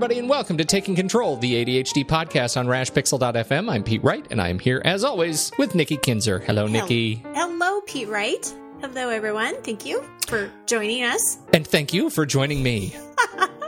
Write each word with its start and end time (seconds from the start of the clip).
Everybody, 0.00 0.18
and 0.18 0.30
welcome 0.30 0.56
to 0.56 0.64
Taking 0.64 0.96
Control, 0.96 1.36
the 1.36 1.62
ADHD 1.62 2.06
podcast 2.06 2.56
on 2.56 2.66
rashpixel.fm. 2.66 3.70
I'm 3.70 3.84
Pete 3.84 4.02
Wright, 4.02 4.26
and 4.30 4.40
I 4.40 4.48
am 4.48 4.58
here, 4.58 4.80
as 4.82 5.04
always, 5.04 5.52
with 5.58 5.74
Nikki 5.74 5.98
Kinzer. 5.98 6.38
Hello, 6.38 6.66
Nikki. 6.66 7.16
Hello, 7.34 7.82
Pete 7.82 8.08
Wright. 8.08 8.54
Hello, 8.80 9.10
everyone. 9.10 9.62
Thank 9.62 9.84
you 9.84 10.02
for 10.26 10.50
joining 10.64 11.04
us. 11.04 11.36
And 11.52 11.66
thank 11.66 11.92
you 11.92 12.08
for 12.08 12.24
joining 12.24 12.62
me. 12.62 12.96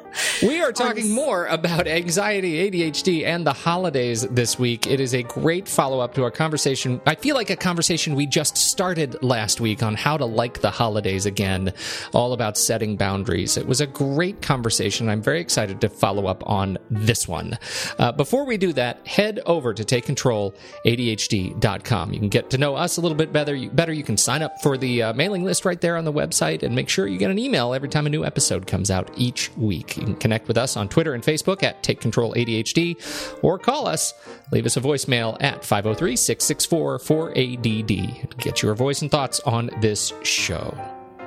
We 0.42 0.60
are 0.60 0.72
talking 0.72 1.14
more 1.14 1.46
about 1.46 1.86
anxiety, 1.86 2.68
ADHD, 2.68 3.24
and 3.24 3.46
the 3.46 3.52
holidays 3.52 4.22
this 4.22 4.58
week. 4.58 4.88
It 4.88 4.98
is 4.98 5.14
a 5.14 5.22
great 5.22 5.68
follow 5.68 6.00
up 6.00 6.14
to 6.14 6.24
our 6.24 6.32
conversation. 6.32 7.00
I 7.06 7.14
feel 7.14 7.36
like 7.36 7.50
a 7.50 7.56
conversation 7.56 8.16
we 8.16 8.26
just 8.26 8.56
started 8.56 9.22
last 9.22 9.60
week 9.60 9.84
on 9.84 9.94
how 9.94 10.16
to 10.16 10.24
like 10.24 10.60
the 10.60 10.70
holidays 10.70 11.26
again, 11.26 11.72
all 12.12 12.32
about 12.32 12.58
setting 12.58 12.96
boundaries. 12.96 13.56
It 13.56 13.68
was 13.68 13.80
a 13.80 13.86
great 13.86 14.42
conversation. 14.42 15.08
I'm 15.08 15.22
very 15.22 15.40
excited 15.40 15.80
to 15.80 15.88
follow 15.88 16.26
up 16.26 16.42
on 16.44 16.76
this 16.90 17.28
one. 17.28 17.56
Uh, 18.00 18.10
before 18.10 18.44
we 18.44 18.56
do 18.56 18.72
that, 18.72 19.06
head 19.06 19.38
over 19.46 19.72
to 19.72 19.84
takecontroladhd.com. 19.84 22.12
You 22.12 22.18
can 22.18 22.28
get 22.28 22.50
to 22.50 22.58
know 22.58 22.74
us 22.74 22.96
a 22.96 23.00
little 23.00 23.16
bit 23.16 23.32
better. 23.32 23.54
You, 23.54 23.70
better. 23.70 23.92
you 23.92 24.02
can 24.02 24.16
sign 24.16 24.42
up 24.42 24.60
for 24.60 24.76
the 24.76 25.04
uh, 25.04 25.12
mailing 25.12 25.44
list 25.44 25.64
right 25.64 25.80
there 25.80 25.96
on 25.96 26.04
the 26.04 26.12
website 26.12 26.64
and 26.64 26.74
make 26.74 26.88
sure 26.88 27.06
you 27.06 27.18
get 27.18 27.30
an 27.30 27.38
email 27.38 27.74
every 27.74 27.88
time 27.88 28.06
a 28.06 28.10
new 28.10 28.24
episode 28.24 28.66
comes 28.66 28.90
out 28.90 29.08
each 29.16 29.56
week. 29.56 29.98
You 29.98 30.16
can 30.16 30.31
connect 30.32 30.48
with 30.48 30.56
us 30.56 30.78
on 30.78 30.88
Twitter 30.88 31.12
and 31.12 31.22
Facebook 31.22 31.62
at 31.62 31.82
Take 31.82 32.00
Control 32.00 32.32
ADHD 32.32 32.96
or 33.42 33.58
call 33.58 33.86
us. 33.86 34.14
Leave 34.50 34.64
us 34.64 34.78
a 34.78 34.80
voicemail 34.80 35.36
at 35.42 35.62
503 35.62 36.16
664 36.16 36.98
4ADD. 37.00 38.38
Get 38.38 38.62
your 38.62 38.74
voice 38.74 39.02
and 39.02 39.10
thoughts 39.10 39.40
on 39.40 39.68
this 39.82 40.14
show. 40.22 40.74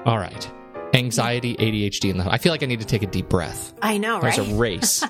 All 0.06 0.17
right. 0.17 0.52
Anxiety, 0.95 1.56
ADHD, 1.56 2.09
and 2.09 2.20
the. 2.20 2.31
I 2.31 2.39
feel 2.39 2.52
like 2.52 2.64
I 2.64 2.66
need 2.66 2.80
to 2.80 2.86
take 2.86 3.03
a 3.03 3.08
deep 3.08 3.30
breath. 3.30 3.73
I 3.81 3.97
know, 3.97 4.20
right? 4.20 4.36
There's 4.36 4.50
a 4.50 4.56
race. 4.56 5.03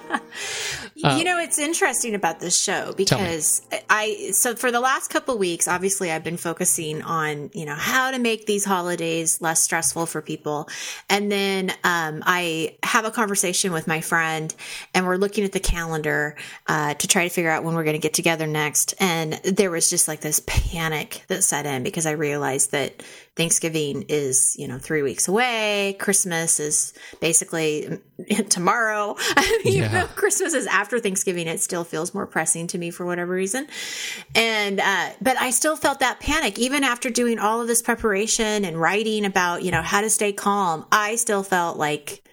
you 1.18 1.24
know, 1.24 1.40
it's 1.40 1.60
interesting 1.60 2.16
about 2.16 2.40
this 2.40 2.60
show 2.60 2.94
because 2.94 3.62
I, 3.90 4.32
so 4.34 4.56
for 4.56 4.72
the 4.72 4.80
last 4.80 5.10
couple 5.10 5.38
weeks, 5.38 5.68
obviously 5.68 6.12
I've 6.12 6.24
been 6.24 6.38
focusing 6.38 7.02
on, 7.02 7.50
you 7.54 7.66
know, 7.66 7.76
how 7.76 8.12
to 8.12 8.20
make 8.20 8.46
these 8.46 8.66
holidays 8.66 9.42
less 9.42 9.62
stressful 9.62 10.06
for 10.06 10.22
people. 10.22 10.68
And 11.10 11.32
then, 11.32 11.72
um, 11.84 12.24
I 12.26 12.78
have 12.84 13.06
a 13.06 13.12
conversation 13.12 13.72
with 13.72 13.88
my 13.88 14.02
friend 14.02 14.54
and 14.94 15.06
we're 15.06 15.18
looking 15.18 15.44
at 15.44 15.52
the 15.52 15.60
calendar, 15.60 16.36
uh, 16.68 16.94
to 16.96 17.08
try 17.08 17.24
to 17.24 17.30
figure 17.30 17.52
out 17.52 17.64
when 17.64 17.76
we're 17.76 17.84
going 17.84 17.96
to 17.96 18.02
get 18.02 18.14
together 18.14 18.48
next. 18.48 18.94
And 19.00 19.34
there 19.44 19.72
was 19.72 19.90
just 19.90 20.08
like 20.08 20.22
this 20.22 20.42
panic 20.46 21.24
that 21.28 21.44
set 21.44 21.66
in 21.66 21.84
because 21.84 22.06
I 22.06 22.12
realized 22.12 22.72
that 22.72 23.04
Thanksgiving 23.35 24.06
is, 24.07 24.56
you 24.57 24.68
know, 24.68 24.78
three 24.78 25.01
weeks 25.01 25.28
away. 25.28 25.97
Christmas 26.00 26.59
is 26.59 26.94
basically 27.19 28.00
tomorrow. 28.50 29.16
I 29.35 29.62
mean, 29.66 29.81
yeah. 29.81 29.88
though 29.90 30.07
Christmas 30.07 30.53
is 30.53 30.68
after 30.68 31.00
Thanksgiving, 31.00 31.47
it 31.47 31.59
still 31.59 31.84
feels 31.84 32.13
more 32.13 32.25
pressing 32.25 32.68
to 32.68 32.78
me 32.78 32.91
for 32.91 33.06
whatever 33.06 33.34
reason. 33.34 33.68
And, 34.35 34.79
uh, 34.79 35.09
but 35.22 35.38
I 35.38 35.50
still 35.50 35.75
felt 35.75 36.00
that 36.00 36.22
panic 36.22 36.57
even 36.59 36.85
after 36.85 37.09
doing 37.09 37.38
all 37.38 37.59
of 37.59 37.68
this 37.68 37.81
preparation 37.81 38.63
and 38.63 38.79
writing 38.79 39.25
about, 39.25 39.63
you 39.63 39.72
know, 39.72 39.81
how 39.81 40.00
to 40.00 40.09
stay 40.09 40.31
calm. 40.31 40.85
I 40.91 41.16
still 41.16 41.44
felt 41.44 41.78
like, 41.78 42.24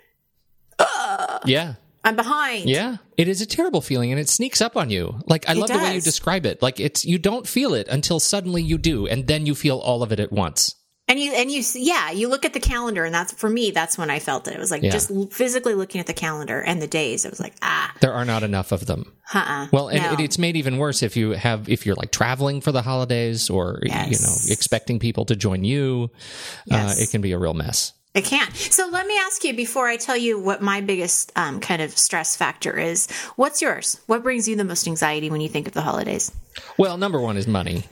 yeah. 1.44 1.74
I'm 2.04 2.16
behind. 2.16 2.68
Yeah. 2.68 2.96
It 3.16 3.28
is 3.28 3.40
a 3.40 3.46
terrible 3.46 3.80
feeling 3.80 4.10
and 4.10 4.20
it 4.20 4.28
sneaks 4.28 4.60
up 4.60 4.76
on 4.76 4.90
you. 4.90 5.20
Like 5.26 5.48
I 5.48 5.52
It 5.52 5.58
love 5.58 5.68
the 5.68 5.78
way 5.78 5.94
you 5.94 6.00
describe 6.00 6.46
it. 6.46 6.60
Like 6.60 6.80
it's 6.80 7.04
you 7.04 7.18
don't 7.18 7.46
feel 7.46 7.74
it 7.74 7.86
until 7.88 8.18
suddenly 8.18 8.62
you 8.62 8.78
do 8.78 9.06
and 9.06 9.26
then 9.26 9.46
you 9.46 9.54
feel 9.54 9.78
all 9.78 10.02
of 10.02 10.10
it 10.10 10.18
at 10.18 10.32
once. 10.32 10.74
And 11.12 11.20
you, 11.20 11.32
and 11.34 11.50
you, 11.50 11.62
yeah, 11.74 12.10
you 12.10 12.28
look 12.30 12.46
at 12.46 12.54
the 12.54 12.58
calendar 12.60 13.04
and 13.04 13.14
that's, 13.14 13.32
for 13.34 13.50
me, 13.50 13.70
that's 13.70 13.98
when 13.98 14.08
I 14.08 14.18
felt 14.18 14.48
it. 14.48 14.54
It 14.54 14.58
was 14.58 14.70
like 14.70 14.82
Yeah. 14.82 14.92
just 14.92 15.10
physically 15.30 15.74
looking 15.74 16.00
at 16.00 16.06
the 16.06 16.14
calendar 16.14 16.58
and 16.62 16.80
the 16.80 16.86
days. 16.86 17.26
It 17.26 17.30
was 17.30 17.38
like, 17.38 17.52
ah, 17.60 17.92
There 18.00 18.14
are 18.14 18.24
not 18.24 18.42
enough 18.42 18.72
of 18.72 18.86
them. 18.86 19.12
uh-uh. 19.34 19.66
Well, 19.72 19.88
and 19.88 20.02
no. 20.02 20.12
it, 20.14 20.20
it's 20.20 20.38
made 20.38 20.56
even 20.56 20.78
worse 20.78 21.02
if 21.02 21.14
you 21.14 21.32
have 21.32 21.68
if 21.68 21.84
you're 21.84 21.96
like 21.96 22.12
traveling 22.12 22.62
for 22.62 22.72
the 22.72 22.80
holidays 22.80 23.50
or 23.50 23.80
you 23.82 23.90
know 23.90 24.36
expecting 24.48 24.98
people 24.98 25.26
to 25.26 25.36
join 25.36 25.64
you. 25.64 26.10
Yes. 26.64 26.98
Uh, 26.98 27.02
it 27.02 27.10
can 27.10 27.20
be 27.20 27.32
a 27.32 27.38
real 27.38 27.52
mess. 27.52 27.92
It 28.14 28.24
can. 28.24 28.50
So 28.54 28.88
let 28.88 29.06
me 29.06 29.18
ask 29.18 29.44
you 29.44 29.52
before 29.54 29.88
I 29.88 29.98
tell 29.98 30.16
you 30.16 30.38
what 30.40 30.62
my 30.62 30.80
biggest 30.80 31.30
um, 31.36 31.60
kind 31.60 31.82
of 31.82 31.96
stress 31.96 32.36
factor 32.36 32.78
is. 32.78 33.10
What's 33.36 33.60
yours? 33.60 34.00
What 34.06 34.22
brings 34.22 34.48
you 34.48 34.56
the 34.56 34.64
most 34.64 34.86
anxiety 34.86 35.28
when 35.28 35.42
you 35.42 35.48
think 35.50 35.66
of 35.66 35.74
the 35.74 35.82
holidays? 35.82 36.32
Well, 36.78 36.96
number 36.96 37.20
one 37.20 37.36
is 37.36 37.46
money. 37.46 37.84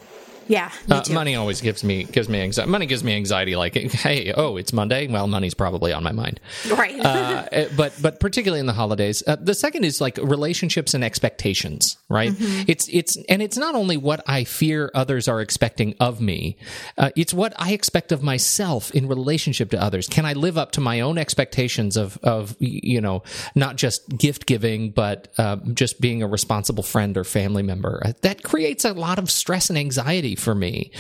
Yeah, 0.49 0.71
Uh, 0.91 1.03
money 1.11 1.37
always 1.37 1.61
gives 1.61 1.84
me 1.84 2.05
gives 2.05 2.28
me 2.28 2.41
anxiety. 2.41 2.71
Money 2.71 2.87
gives 2.87 3.05
me 3.05 3.15
anxiety. 3.15 3.55
Like, 3.56 3.75
hey, 3.75 4.33
oh, 4.37 4.56
it's 4.56 4.73
Monday. 4.73 5.06
Well, 5.06 5.27
money's 5.27 5.55
probably 5.55 5.93
on 5.93 6.03
my 6.03 6.12
mind. 6.12 6.41
right? 6.71 6.99
uh, 6.99 7.47
eh, 7.53 7.69
but 7.77 7.93
but 8.03 8.19
particularly 8.21 8.61
in 8.61 8.67
the 8.67 8.73
holidays. 8.73 9.23
Uh, 9.27 9.37
the 9.37 9.55
second 9.55 9.84
is 9.84 10.00
like 10.00 10.19
relationships 10.23 10.95
and 10.95 11.05
expectations, 11.05 11.97
right? 12.09 12.33
It's 12.67 12.89
it's 12.89 13.17
and 13.29 13.43
it's 13.43 13.56
not 13.56 13.75
only 13.75 13.97
what 13.97 14.23
I 14.27 14.45
fear 14.45 14.91
others 14.95 15.29
are 15.29 15.41
expecting 15.41 15.95
of 16.00 16.21
me, 16.21 16.56
uh, 16.99 17.11
it's 17.17 17.33
what 17.33 17.53
I 17.59 17.73
expect 17.73 18.12
of 18.12 18.23
myself 18.23 18.91
in 18.93 19.06
relationship 19.09 19.71
to 19.71 19.83
others. 19.83 20.09
Can 20.09 20.27
I 20.27 20.33
live 20.33 20.59
up 20.59 20.73
to 20.73 20.81
my 20.81 21.00
own 21.00 21.17
expectations 21.19 21.97
of 21.97 22.19
of 22.23 22.56
you 22.59 23.00
know 23.00 23.23
not 23.55 23.77
just 23.77 24.09
gift 24.19 24.47
giving, 24.47 24.91
but 24.91 25.29
uh, 25.39 25.56
just 25.75 26.00
being 26.00 26.23
a 26.23 26.27
responsible 26.27 26.83
friend 26.83 27.17
or 27.17 27.25
family 27.25 27.62
member? 27.62 28.03
Uh, 28.05 28.12
That 28.23 28.43
creates 28.43 28.84
a 28.84 28.93
lot 28.93 29.19
of 29.19 29.31
stress 29.31 29.71
and 29.71 29.79
anxiety 29.79 30.34
for 30.41 30.55
me. 30.55 30.91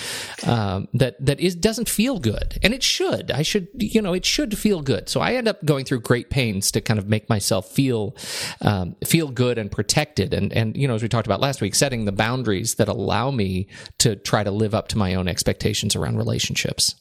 Um, 0.46 0.88
that 0.94 1.16
that 1.24 1.40
is 1.40 1.54
doesn't 1.54 1.88
feel 1.88 2.18
good, 2.18 2.58
and 2.62 2.72
it 2.72 2.82
should. 2.82 3.30
I 3.30 3.42
should 3.42 3.68
you 3.76 4.02
know 4.02 4.12
it 4.12 4.24
should 4.24 4.56
feel 4.56 4.82
good. 4.82 5.08
So 5.08 5.20
I 5.20 5.34
end 5.34 5.48
up 5.48 5.64
going 5.64 5.84
through 5.84 6.00
great 6.00 6.30
pains 6.30 6.70
to 6.72 6.80
kind 6.80 6.98
of 6.98 7.08
make 7.08 7.28
myself 7.28 7.70
feel 7.70 8.16
um, 8.60 8.96
feel 9.04 9.28
good 9.28 9.58
and 9.58 9.70
protected, 9.70 10.34
and 10.34 10.52
and 10.52 10.76
you 10.76 10.86
know 10.86 10.94
as 10.94 11.02
we 11.02 11.08
talked 11.08 11.26
about 11.26 11.40
last 11.40 11.60
week, 11.60 11.74
setting 11.74 12.04
the 12.04 12.12
boundaries 12.12 12.74
that 12.74 12.88
allow 12.88 13.30
me 13.30 13.68
to 13.98 14.16
try 14.16 14.44
to 14.44 14.50
live 14.50 14.74
up 14.74 14.88
to 14.88 14.98
my 14.98 15.14
own 15.14 15.28
expectations 15.28 15.96
around 15.96 16.16
relationships. 16.16 16.94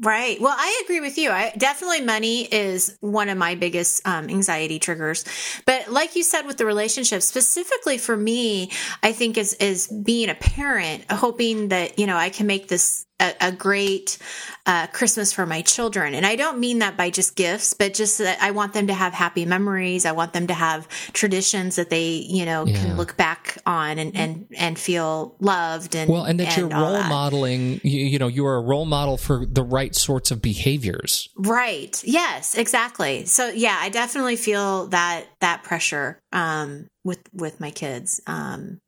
Right. 0.00 0.40
Well, 0.40 0.54
I 0.56 0.80
agree 0.84 1.00
with 1.00 1.16
you. 1.16 1.30
I 1.30 1.52
definitely 1.56 2.00
money 2.00 2.42
is 2.42 2.96
one 3.00 3.28
of 3.28 3.38
my 3.38 3.54
biggest 3.54 4.06
um, 4.06 4.28
anxiety 4.30 4.80
triggers. 4.80 5.24
But 5.64 5.92
like 5.92 6.16
you 6.16 6.24
said 6.24 6.46
with 6.46 6.56
the 6.56 6.66
relationship, 6.66 7.22
specifically 7.22 7.98
for 7.98 8.16
me, 8.16 8.70
I 9.02 9.12
think 9.12 9.38
is 9.38 9.54
is 9.54 9.86
being 9.86 10.28
a 10.28 10.34
parent, 10.34 11.04
hoping 11.10 11.68
that 11.68 12.00
you 12.00 12.06
know 12.06 12.16
I 12.16 12.30
can 12.30 12.48
make 12.48 12.66
this 12.66 13.06
a, 13.22 13.34
a 13.48 13.52
great 13.52 14.18
uh, 14.66 14.86
Christmas 14.88 15.32
for 15.32 15.46
my 15.46 15.62
children. 15.62 16.14
And 16.14 16.26
I 16.26 16.36
don't 16.36 16.58
mean 16.58 16.80
that 16.80 16.96
by 16.96 17.10
just 17.10 17.36
gifts, 17.36 17.74
but 17.74 17.94
just 17.94 18.18
that 18.18 18.38
I 18.42 18.50
want 18.50 18.72
them 18.74 18.88
to 18.88 18.94
have 18.94 19.12
happy 19.14 19.44
memories. 19.46 20.04
I 20.04 20.12
want 20.12 20.32
them 20.32 20.46
to 20.48 20.54
have 20.54 20.88
traditions 21.12 21.76
that 21.76 21.88
they 21.90 22.24
you 22.28 22.44
know 22.44 22.66
Yeah. 22.66 22.78
can 22.78 22.96
look 22.96 23.16
back 23.16 23.58
on 23.66 23.98
and 23.98 24.14
and 24.16 24.46
and 24.56 24.78
feel 24.78 25.36
loved 25.40 25.94
and 25.94 26.10
Well, 26.10 26.24
and 26.24 26.38
that 26.40 26.56
you're 26.56 26.68
role 26.68 26.92
that. 26.92 27.08
modeling. 27.08 27.80
You, 27.82 28.04
you 28.06 28.18
know, 28.18 28.28
you 28.28 28.44
are 28.46 28.56
a 28.56 28.62
role 28.62 28.84
model 28.84 29.16
for 29.16 29.46
the 29.46 29.62
right 29.62 29.94
sorts 29.94 30.30
of 30.30 30.42
behaviors. 30.42 31.28
Right. 31.36 32.02
Yes, 32.04 32.56
exactly. 32.56 33.24
So 33.26 33.48
yeah, 33.48 33.78
I 33.80 33.88
definitely 33.88 34.36
feel 34.36 34.88
that 34.88 35.26
that 35.40 35.62
pressure 35.62 36.20
um 36.32 36.88
with 37.04 37.20
with 37.32 37.60
my 37.60 37.70
kids. 37.70 38.20
Um 38.26 38.80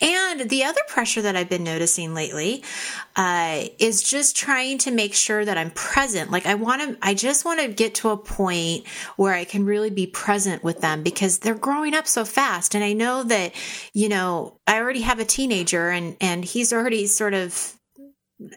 And 0.00 0.50
the 0.50 0.64
other 0.64 0.82
pressure 0.88 1.22
that 1.22 1.36
I've 1.36 1.48
been 1.48 1.64
noticing 1.64 2.12
lately 2.12 2.62
uh, 3.16 3.64
is 3.78 4.02
just 4.02 4.36
trying 4.36 4.76
to 4.78 4.90
make 4.90 5.14
sure 5.14 5.42
that 5.42 5.56
I'm 5.56 5.70
present. 5.70 6.30
Like 6.30 6.44
I 6.44 6.54
want 6.54 6.82
to, 6.82 6.98
I 7.00 7.14
just 7.14 7.46
want 7.46 7.60
to 7.60 7.68
get 7.68 7.94
to 7.96 8.10
a 8.10 8.16
point 8.16 8.86
where 9.16 9.32
I 9.32 9.44
can 9.44 9.64
really 9.64 9.88
be 9.88 10.06
present 10.06 10.62
with 10.62 10.80
them 10.80 11.02
because 11.02 11.38
they're 11.38 11.54
growing 11.54 11.94
up 11.94 12.06
so 12.06 12.26
fast. 12.26 12.74
And 12.74 12.84
I 12.84 12.92
know 12.92 13.22
that, 13.22 13.54
you 13.94 14.10
know, 14.10 14.58
I 14.66 14.78
already 14.78 15.00
have 15.00 15.18
a 15.18 15.24
teenager 15.24 15.88
and, 15.88 16.16
and 16.20 16.44
he's 16.44 16.72
already 16.72 17.06
sort 17.06 17.32
of 17.32 17.74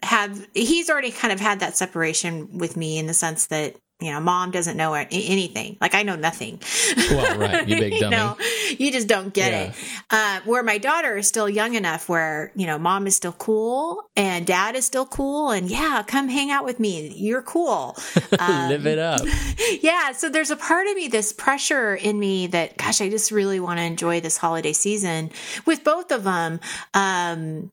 have, 0.03 0.45
he's 0.53 0.89
already 0.89 1.11
kind 1.11 1.31
of 1.31 1.39
had 1.39 1.61
that 1.61 1.77
separation 1.77 2.57
with 2.57 2.75
me 2.75 2.97
in 2.97 3.07
the 3.07 3.13
sense 3.13 3.45
that 3.47 3.77
you 3.99 4.11
know, 4.11 4.19
mom 4.19 4.51
doesn't 4.51 4.77
know 4.77 4.93
anything. 4.93 5.77
Like 5.81 5.95
I 5.95 6.03
know 6.03 6.15
nothing. 6.15 6.61
Well, 7.09 7.39
right, 7.39 7.67
you 7.67 7.75
big 7.79 7.99
dummy. 7.99 8.03
you, 8.03 8.09
know, 8.09 8.37
you 8.77 8.91
just 8.91 9.07
don't 9.07 9.33
get 9.33 9.51
yeah. 9.51 9.69
it. 9.69 9.75
Uh, 10.11 10.39
where 10.45 10.61
my 10.61 10.77
daughter 10.77 11.17
is 11.17 11.27
still 11.27 11.49
young 11.49 11.73
enough, 11.73 12.07
where 12.07 12.51
you 12.55 12.67
know, 12.67 12.77
mom 12.77 13.07
is 13.07 13.15
still 13.15 13.31
cool 13.31 14.03
and 14.15 14.45
dad 14.45 14.75
is 14.75 14.85
still 14.85 15.07
cool, 15.07 15.49
and 15.49 15.67
yeah, 15.69 16.03
come 16.05 16.29
hang 16.29 16.51
out 16.51 16.63
with 16.63 16.79
me. 16.79 17.11
You're 17.15 17.41
cool. 17.41 17.97
Um, 18.39 18.69
Live 18.69 18.85
it 18.85 18.99
up. 18.99 19.21
Yeah. 19.81 20.13
So 20.13 20.29
there's 20.29 20.51
a 20.51 20.55
part 20.55 20.87
of 20.87 20.95
me, 20.95 21.07
this 21.07 21.33
pressure 21.33 21.93
in 21.95 22.17
me 22.17 22.47
that, 22.47 22.77
gosh, 22.77 23.01
I 23.01 23.09
just 23.09 23.31
really 23.31 23.59
want 23.59 23.79
to 23.79 23.83
enjoy 23.83 24.21
this 24.21 24.37
holiday 24.37 24.71
season 24.71 25.31
with 25.65 25.83
both 25.83 26.11
of 26.11 26.23
them. 26.23 26.59
Um, 26.93 27.71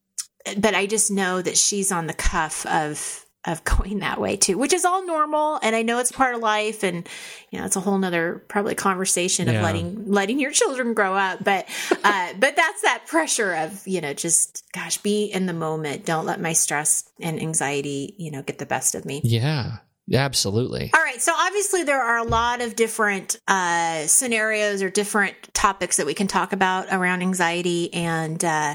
but 0.58 0.74
I 0.74 0.86
just 0.86 1.10
know 1.10 1.40
that 1.40 1.56
she's 1.56 1.92
on 1.92 2.06
the 2.06 2.14
cuff 2.14 2.66
of 2.66 3.23
of 3.46 3.62
going 3.64 3.98
that 3.98 4.20
way 4.20 4.36
too, 4.36 4.56
which 4.58 4.72
is 4.72 4.84
all 4.84 5.04
normal. 5.06 5.58
And 5.62 5.76
I 5.76 5.82
know 5.82 5.98
it's 5.98 6.12
part 6.12 6.34
of 6.34 6.40
life 6.40 6.82
and, 6.82 7.06
you 7.50 7.58
know, 7.58 7.66
it's 7.66 7.76
a 7.76 7.80
whole 7.80 7.98
nother 7.98 8.42
probably 8.48 8.74
conversation 8.74 9.48
of 9.48 9.54
yeah. 9.54 9.62
letting, 9.62 10.10
letting 10.10 10.40
your 10.40 10.50
children 10.50 10.94
grow 10.94 11.14
up. 11.14 11.44
But, 11.44 11.66
uh, 12.02 12.32
but 12.38 12.56
that's 12.56 12.82
that 12.82 13.04
pressure 13.06 13.54
of, 13.54 13.86
you 13.86 14.00
know, 14.00 14.14
just 14.14 14.64
gosh, 14.72 14.98
be 14.98 15.26
in 15.26 15.46
the 15.46 15.52
moment. 15.52 16.06
Don't 16.06 16.26
let 16.26 16.40
my 16.40 16.52
stress 16.52 17.08
and 17.20 17.40
anxiety, 17.40 18.14
you 18.18 18.30
know, 18.30 18.42
get 18.42 18.58
the 18.58 18.66
best 18.66 18.94
of 18.94 19.04
me. 19.04 19.20
Yeah. 19.24 19.78
Absolutely. 20.12 20.90
All 20.92 21.02
right. 21.02 21.20
So 21.20 21.32
obviously 21.34 21.82
there 21.82 22.02
are 22.02 22.18
a 22.18 22.24
lot 22.24 22.60
of 22.60 22.76
different 22.76 23.38
uh, 23.48 24.06
scenarios 24.06 24.82
or 24.82 24.90
different 24.90 25.34
topics 25.54 25.96
that 25.96 26.04
we 26.04 26.12
can 26.12 26.26
talk 26.26 26.52
about 26.52 26.88
around 26.90 27.22
anxiety 27.22 27.92
and 27.94 28.44
uh, 28.44 28.74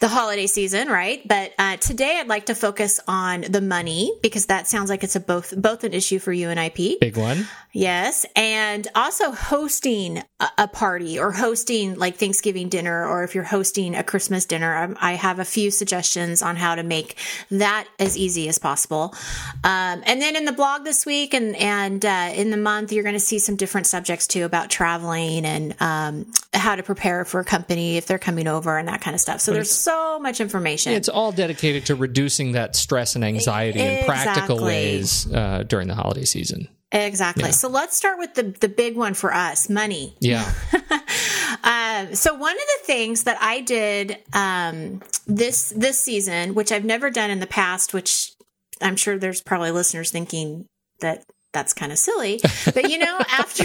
the 0.00 0.08
holiday 0.08 0.46
season, 0.46 0.88
right? 0.88 1.26
But 1.28 1.52
uh, 1.58 1.76
today 1.76 2.18
I'd 2.18 2.28
like 2.28 2.46
to 2.46 2.54
focus 2.54 2.98
on 3.06 3.42
the 3.42 3.60
money 3.60 4.12
because 4.22 4.46
that 4.46 4.66
sounds 4.68 4.88
like 4.88 5.04
it's 5.04 5.16
a 5.16 5.20
both 5.20 5.54
both 5.60 5.84
an 5.84 5.92
issue 5.92 6.18
for 6.18 6.32
you 6.32 6.48
and 6.48 6.58
IP. 6.58 6.98
Big 6.98 7.18
one. 7.18 7.46
Yes, 7.72 8.26
and 8.34 8.88
also 8.96 9.30
hosting 9.30 10.24
a, 10.40 10.48
a 10.58 10.68
party 10.68 11.20
or 11.20 11.30
hosting 11.30 11.96
like 11.96 12.16
Thanksgiving 12.16 12.68
dinner, 12.68 13.06
or 13.06 13.22
if 13.22 13.34
you're 13.34 13.44
hosting 13.44 13.94
a 13.94 14.02
Christmas 14.02 14.44
dinner, 14.44 14.74
I, 14.74 14.84
um, 14.84 14.96
I 15.00 15.12
have 15.12 15.38
a 15.38 15.44
few 15.44 15.70
suggestions 15.70 16.42
on 16.42 16.56
how 16.56 16.74
to 16.74 16.82
make 16.82 17.16
that 17.50 17.86
as 18.00 18.16
easy 18.16 18.48
as 18.48 18.58
possible. 18.58 19.14
Um, 19.62 20.02
and 20.04 20.20
then 20.20 20.34
in 20.34 20.46
the 20.46 20.52
blog 20.52 20.69
this 20.78 21.04
week 21.04 21.34
and 21.34 21.56
and 21.56 22.04
uh, 22.04 22.30
in 22.34 22.50
the 22.50 22.56
month, 22.56 22.92
you're 22.92 23.02
going 23.02 23.14
to 23.14 23.20
see 23.20 23.38
some 23.38 23.56
different 23.56 23.86
subjects 23.86 24.26
too 24.26 24.44
about 24.44 24.70
traveling 24.70 25.44
and 25.44 25.74
um, 25.80 26.32
how 26.52 26.76
to 26.76 26.82
prepare 26.82 27.24
for 27.24 27.40
a 27.40 27.44
company 27.44 27.96
if 27.96 28.06
they're 28.06 28.18
coming 28.18 28.46
over 28.46 28.78
and 28.78 28.88
that 28.88 29.00
kind 29.00 29.14
of 29.14 29.20
stuff. 29.20 29.40
So 29.40 29.52
but 29.52 29.56
there's 29.56 29.72
so 29.74 30.18
much 30.20 30.40
information. 30.40 30.92
It's 30.92 31.08
all 31.08 31.32
dedicated 31.32 31.86
to 31.86 31.94
reducing 31.94 32.52
that 32.52 32.76
stress 32.76 33.14
and 33.14 33.24
anxiety 33.24 33.80
exactly. 33.80 33.98
in 33.98 34.04
practical 34.06 34.64
ways 34.64 35.32
uh, 35.32 35.64
during 35.64 35.88
the 35.88 35.94
holiday 35.94 36.24
season. 36.24 36.68
Exactly. 36.92 37.44
Yeah. 37.44 37.50
So 37.50 37.68
let's 37.68 37.96
start 37.96 38.18
with 38.18 38.34
the 38.34 38.54
the 38.60 38.68
big 38.68 38.96
one 38.96 39.14
for 39.14 39.32
us, 39.32 39.68
money. 39.68 40.16
Yeah. 40.20 40.50
um, 41.62 42.14
so 42.14 42.34
one 42.34 42.54
of 42.54 42.62
the 42.78 42.84
things 42.84 43.24
that 43.24 43.38
I 43.40 43.60
did 43.60 44.18
um, 44.32 45.00
this 45.26 45.72
this 45.76 46.00
season, 46.00 46.54
which 46.54 46.72
I've 46.72 46.84
never 46.84 47.10
done 47.10 47.30
in 47.30 47.38
the 47.38 47.46
past, 47.46 47.94
which 47.94 48.32
I'm 48.80 48.96
sure 48.96 49.18
there's 49.18 49.42
probably 49.42 49.70
listeners 49.70 50.10
thinking 50.10 50.66
that 51.00 51.24
that's 51.52 51.72
kind 51.72 51.90
of 51.90 51.98
silly, 51.98 52.40
but 52.74 52.90
you 52.90 52.98
know, 52.98 53.18
after 53.30 53.64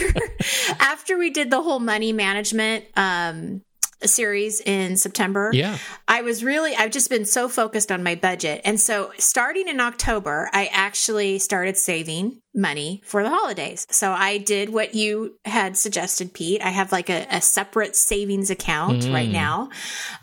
after 0.80 1.18
we 1.18 1.30
did 1.30 1.50
the 1.52 1.62
whole 1.62 1.80
money 1.80 2.14
management 2.14 2.86
um, 2.96 3.62
series 4.08 4.62
in 4.62 4.98
September. 4.98 5.52
Yeah. 5.54 5.78
I 6.08 6.22
was 6.22 6.44
really, 6.44 6.76
I've 6.76 6.92
just 6.92 7.10
been 7.10 7.26
so 7.26 7.50
focused 7.50 7.92
on 7.92 8.04
my 8.04 8.16
budget. 8.16 8.62
And 8.64 8.80
so 8.80 9.12
starting 9.18 9.68
in 9.68 9.80
October, 9.80 10.50
I 10.54 10.68
actually 10.72 11.40
started 11.40 11.78
saving 11.78 12.42
money 12.54 13.02
for 13.06 13.22
the 13.22 13.30
holidays. 13.30 13.86
So 13.90 14.12
I 14.12 14.38
did 14.38 14.70
what 14.70 14.96
you 14.96 15.38
had 15.44 15.78
suggested, 15.78 16.34
Pete. 16.34 16.62
I 16.62 16.70
have 16.70 16.92
like 16.92 17.10
a, 17.10 17.28
a 17.30 17.42
separate 17.42 17.96
savings 17.96 18.50
account 18.50 19.04
mm. 19.04 19.14
right 19.14 19.30
now 19.30 19.70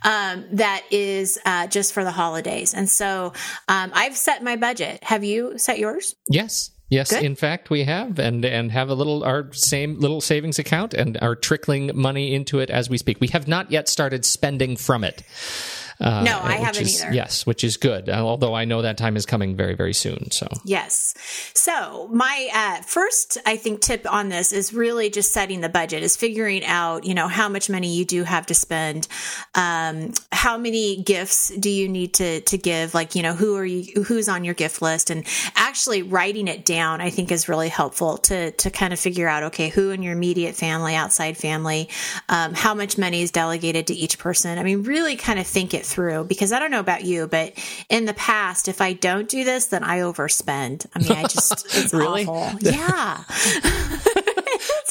um, 0.03 0.47
that 0.53 0.83
is 0.91 1.39
uh, 1.45 1.67
just 1.67 1.93
for 1.93 2.05
the 2.05 2.11
holidays. 2.11 2.73
And 2.73 2.89
so 2.89 3.35
um, 3.69 3.91
I've 3.95 4.17
set 4.17 4.43
my 4.43 4.57
budget. 4.57 5.05
Have 5.05 5.25
you 5.25 5.59
set 5.59 5.79
yours? 5.79 6.15
Yes. 6.29 6.71
Yes, 6.93 7.11
Good. 7.11 7.23
in 7.25 7.37
fact, 7.37 7.71
we 7.71 7.85
have, 7.85 8.19
and 8.19 8.45
and 8.45 8.71
have 8.71 8.91
a 8.91 8.95
little 8.95 9.25
our 9.25 9.51
same 9.53 9.99
little 9.99 10.21
savings 10.21 10.59
account, 10.59 10.93
and 10.93 11.17
are 11.23 11.35
trickling 11.35 11.91
money 11.95 12.35
into 12.35 12.59
it 12.59 12.69
as 12.69 12.91
we 12.91 12.99
speak. 12.99 13.19
We 13.19 13.29
have 13.29 13.49
not 13.49 13.71
yet 13.71 13.89
started 13.89 14.27
spending 14.27 14.77
from 14.77 15.03
it. 15.03 15.23
Uh, 16.01 16.23
no, 16.23 16.41
I 16.41 16.55
haven't 16.55 16.83
is, 16.83 17.03
either. 17.03 17.13
Yes, 17.13 17.47
which 17.47 17.65
is 17.65 17.77
good. 17.77 18.09
Uh, 18.09 18.15
although 18.15 18.55
I 18.55 18.65
know 18.65 18.83
that 18.83 18.99
time 18.99 19.17
is 19.17 19.27
coming 19.27 19.57
very, 19.57 19.75
very 19.75 19.95
soon. 19.95 20.31
So 20.31 20.49
yes. 20.65 21.15
So 21.55 22.09
my 22.13 22.49
uh, 22.55 22.83
first, 22.83 23.39
I 23.47 23.57
think, 23.57 23.81
tip 23.81 24.11
on 24.11 24.29
this 24.29 24.53
is 24.53 24.73
really 24.73 25.11
just 25.11 25.33
setting 25.33 25.61
the 25.61 25.69
budget. 25.69 26.03
Is 26.03 26.17
figuring 26.17 26.65
out, 26.65 27.05
you 27.05 27.15
know, 27.15 27.29
how 27.29 27.49
much 27.49 27.71
money 27.71 27.95
you 27.95 28.05
do 28.05 28.25
have 28.25 28.47
to 28.47 28.55
spend. 28.55 29.09
Um, 29.55 30.13
how 30.31 30.59
many 30.59 31.03
gifts 31.03 31.49
do 31.49 31.71
you 31.71 31.89
need 31.89 32.15
to 32.15 32.41
to 32.41 32.59
give? 32.59 32.95
Like, 32.95 33.15
you 33.15 33.23
know, 33.23 33.35
who 33.35 33.57
are 33.57 33.65
you? 33.65 34.03
Who's 34.03 34.29
on 34.29 34.45
your 34.45 34.55
gift 34.55 34.83
list? 34.83 35.11
And 35.11 35.27
actually 35.55 36.03
writing 36.03 36.49
it 36.49 36.65
down, 36.65 37.01
I 37.01 37.11
think, 37.11 37.31
is 37.31 37.49
really 37.49 37.69
helpful 37.69 38.19
to 38.19 38.51
to 38.53 38.71
kind 38.71 38.93
of 38.93 39.01
figure 39.01 39.29
out, 39.29 39.45
okay, 39.45 39.69
who 39.69 39.91
in 39.91 40.03
your 40.03 40.13
immediate 40.13 40.55
family, 40.55 40.95
outside 40.95 41.37
family, 41.37 41.89
um, 42.29 42.55
how 42.55 42.75
much 42.75 42.99
money 42.99 43.23
is 43.23 43.31
delegated 43.31 43.87
to 43.89 43.95
each 43.95 44.19
person. 44.19 44.59
I 44.59 44.63
mean, 44.63 44.83
really 44.83 45.17
kind 45.17 45.39
of 45.39 45.47
think 45.47 45.75
it 45.75 45.87
through 45.93 46.25
because 46.25 46.53
I 46.53 46.59
don't 46.59 46.71
know 46.71 46.81
about 46.81 47.05
you, 47.05 47.27
but 47.27 47.53
in 47.89 48.07
the 48.07 48.15
past, 48.15 48.67
if 48.69 48.81
I 48.81 48.95
don't 48.95 49.29
do 49.29 49.45
this, 49.45 49.67
then 49.67 49.85
I 49.85 49.99
overspend. 49.99 50.87
I 50.95 50.99
mean, 51.01 51.13
I 51.13 51.23
just, 51.25 51.67
it's 51.77 51.93
really? 51.93 52.27
awful. 52.27 52.59
Yeah. 52.73 53.23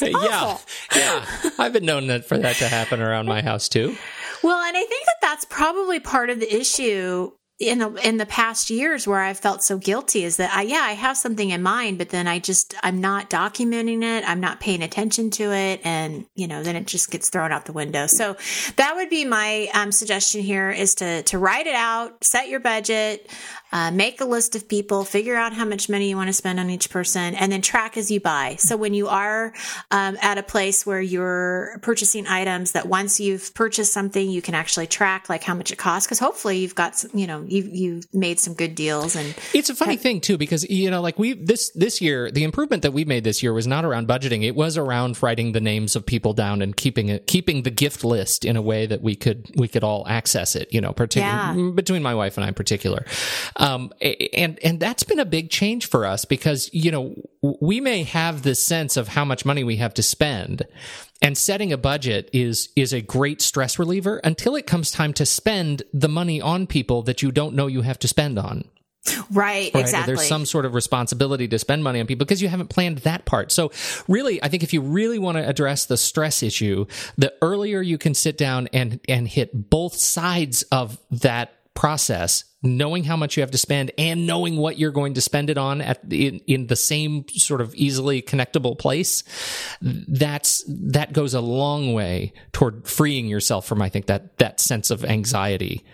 yeah. 0.00 0.58
Yeah. 0.94 1.24
I've 1.58 1.72
been 1.72 1.84
known 1.84 2.06
that 2.08 2.24
for 2.24 2.38
that 2.38 2.56
to 2.56 2.68
happen 2.68 3.00
around 3.00 3.26
my 3.26 3.42
house 3.42 3.68
too. 3.68 3.96
Well, 4.42 4.58
and 4.58 4.76
I 4.76 4.80
think 4.84 5.06
that 5.06 5.16
that's 5.20 5.44
probably 5.44 6.00
part 6.00 6.30
of 6.30 6.40
the 6.40 6.54
issue 6.54 7.32
in 7.58 7.78
the 7.78 7.94
in 8.06 8.16
the 8.16 8.26
past 8.26 8.70
years 8.70 9.06
where 9.06 9.20
I've 9.20 9.38
felt 9.38 9.62
so 9.62 9.78
guilty 9.78 10.24
is 10.24 10.36
that 10.38 10.54
I 10.54 10.62
yeah 10.62 10.82
I 10.82 10.92
have 10.92 11.16
something 11.16 11.50
in 11.50 11.62
mind 11.62 11.98
but 11.98 12.08
then 12.08 12.26
I 12.26 12.38
just 12.38 12.74
I'm 12.82 13.00
not 13.00 13.30
documenting 13.30 14.02
it 14.02 14.28
I'm 14.28 14.40
not 14.40 14.58
paying 14.58 14.82
attention 14.82 15.30
to 15.32 15.52
it 15.52 15.80
and 15.84 16.26
you 16.34 16.48
know 16.48 16.62
then 16.62 16.76
it 16.76 16.86
just 16.86 17.10
gets 17.10 17.28
thrown 17.28 17.52
out 17.52 17.66
the 17.66 17.72
window 17.72 18.06
so 18.06 18.36
that 18.76 18.96
would 18.96 19.10
be 19.10 19.24
my 19.24 19.68
um, 19.74 19.92
suggestion 19.92 20.40
here 20.40 20.70
is 20.70 20.94
to 20.96 21.22
to 21.24 21.38
write 21.38 21.66
it 21.66 21.74
out 21.74 22.24
set 22.24 22.48
your 22.48 22.60
budget 22.60 23.30
uh, 23.72 23.90
make 23.90 24.20
a 24.20 24.24
list 24.24 24.54
of 24.54 24.68
people, 24.68 25.02
figure 25.02 25.34
out 25.34 25.54
how 25.54 25.64
much 25.64 25.88
money 25.88 26.10
you 26.10 26.16
want 26.16 26.28
to 26.28 26.32
spend 26.32 26.60
on 26.60 26.68
each 26.68 26.90
person, 26.90 27.34
and 27.34 27.50
then 27.50 27.62
track 27.62 27.96
as 27.96 28.10
you 28.10 28.20
buy. 28.20 28.56
So 28.58 28.76
when 28.76 28.92
you 28.92 29.08
are 29.08 29.54
um, 29.90 30.18
at 30.20 30.36
a 30.36 30.42
place 30.42 30.84
where 30.84 31.00
you're 31.00 31.78
purchasing 31.80 32.26
items, 32.26 32.72
that 32.72 32.86
once 32.86 33.18
you've 33.18 33.54
purchased 33.54 33.92
something, 33.92 34.28
you 34.28 34.42
can 34.42 34.54
actually 34.54 34.86
track 34.86 35.30
like 35.30 35.42
how 35.42 35.54
much 35.54 35.72
it 35.72 35.78
costs. 35.78 36.06
Because 36.06 36.18
hopefully 36.18 36.58
you've 36.58 36.74
got 36.74 37.02
you 37.14 37.26
know 37.26 37.41
you 37.46 37.68
you've 37.70 38.14
made 38.14 38.40
some 38.40 38.54
good 38.54 38.74
deals. 38.74 39.16
And 39.16 39.34
it's 39.52 39.68
a 39.70 39.74
funny 39.74 39.94
have, 39.94 40.00
thing 40.00 40.20
too 40.20 40.38
because 40.38 40.68
you 40.70 40.90
know 40.90 41.00
like 41.00 41.18
we 41.18 41.32
this 41.34 41.70
this 41.74 42.00
year 42.00 42.30
the 42.30 42.44
improvement 42.44 42.82
that 42.82 42.92
we 42.92 43.04
made 43.04 43.24
this 43.24 43.42
year 43.42 43.52
was 43.52 43.66
not 43.66 43.84
around 43.84 44.08
budgeting. 44.08 44.44
It 44.44 44.54
was 44.54 44.76
around 44.78 45.20
writing 45.22 45.52
the 45.52 45.60
names 45.60 45.96
of 45.96 46.06
people 46.06 46.32
down 46.32 46.62
and 46.62 46.76
keeping 46.76 47.08
it 47.08 47.26
keeping 47.26 47.62
the 47.62 47.70
gift 47.70 48.04
list 48.04 48.44
in 48.44 48.56
a 48.56 48.62
way 48.62 48.86
that 48.86 49.02
we 49.02 49.16
could 49.16 49.50
we 49.56 49.68
could 49.68 49.84
all 49.84 50.06
access 50.06 50.54
it. 50.54 50.72
You 50.72 50.80
know, 50.80 50.92
particularly 50.92 51.68
yeah. 51.68 51.70
between 51.72 52.02
my 52.02 52.14
wife 52.14 52.36
and 52.36 52.44
I 52.44 52.52
in 52.52 52.54
particular. 52.54 53.04
Um, 53.56 53.92
and 54.32 54.58
and 54.62 54.78
that's 54.78 55.02
been 55.02 55.18
a 55.18 55.24
big 55.24 55.50
change 55.50 55.86
for 55.86 56.06
us 56.06 56.24
because 56.24 56.70
you 56.72 56.90
know 56.90 57.14
we 57.60 57.80
may 57.80 58.04
have 58.04 58.42
this 58.42 58.62
sense 58.62 58.96
of 58.96 59.08
how 59.08 59.24
much 59.24 59.44
money 59.44 59.64
we 59.64 59.76
have 59.76 59.94
to 59.94 60.02
spend, 60.02 60.62
and 61.22 61.38
setting 61.38 61.72
a 61.72 61.78
budget 61.78 62.28
is 62.32 62.68
is 62.76 62.92
a 62.92 63.00
great 63.00 63.40
stress 63.40 63.78
reliever 63.78 64.18
until 64.18 64.56
it 64.56 64.66
comes 64.66 64.90
time 64.90 65.12
to 65.14 65.24
spend 65.24 65.82
the 65.94 66.08
money 66.08 66.40
on 66.40 66.66
people 66.66 67.02
that 67.02 67.22
you 67.22 67.32
don't 67.32 67.54
know 67.54 67.68
you 67.68 67.82
have 67.82 67.98
to 68.00 68.08
spend 68.08 68.38
on. 68.38 68.64
Right, 69.32 69.74
right, 69.74 69.80
exactly. 69.80 70.14
There's 70.14 70.28
some 70.28 70.46
sort 70.46 70.64
of 70.64 70.74
responsibility 70.74 71.48
to 71.48 71.58
spend 71.58 71.82
money 71.82 71.98
on 71.98 72.06
people 72.06 72.24
because 72.24 72.40
you 72.40 72.46
haven't 72.46 72.68
planned 72.68 72.98
that 72.98 73.24
part. 73.24 73.50
So, 73.50 73.72
really, 74.06 74.40
I 74.42 74.48
think 74.48 74.62
if 74.62 74.72
you 74.72 74.80
really 74.80 75.18
want 75.18 75.38
to 75.38 75.48
address 75.48 75.86
the 75.86 75.96
stress 75.96 76.40
issue, 76.42 76.86
the 77.18 77.34
earlier 77.42 77.80
you 77.80 77.98
can 77.98 78.14
sit 78.14 78.38
down 78.38 78.68
and 78.72 79.00
and 79.08 79.26
hit 79.26 79.70
both 79.70 79.96
sides 79.96 80.62
of 80.70 81.00
that 81.10 81.52
process 81.74 82.44
knowing 82.62 83.02
how 83.02 83.16
much 83.16 83.36
you 83.36 83.40
have 83.40 83.50
to 83.50 83.58
spend 83.58 83.90
and 83.98 84.26
knowing 84.26 84.56
what 84.56 84.78
you're 84.78 84.92
going 84.92 85.14
to 85.14 85.20
spend 85.20 85.50
it 85.50 85.58
on 85.58 85.80
at 85.80 86.00
in, 86.12 86.38
in 86.46 86.66
the 86.68 86.76
same 86.76 87.24
sort 87.30 87.60
of 87.60 87.74
easily 87.74 88.22
connectable 88.22 88.78
place 88.78 89.24
that's 89.80 90.64
that 90.68 91.12
goes 91.12 91.34
a 91.34 91.40
long 91.40 91.92
way 91.92 92.32
toward 92.52 92.86
freeing 92.86 93.26
yourself 93.26 93.66
from 93.66 93.82
i 93.82 93.88
think 93.88 94.06
that 94.06 94.36
that 94.38 94.60
sense 94.60 94.90
of 94.90 95.04
anxiety 95.04 95.84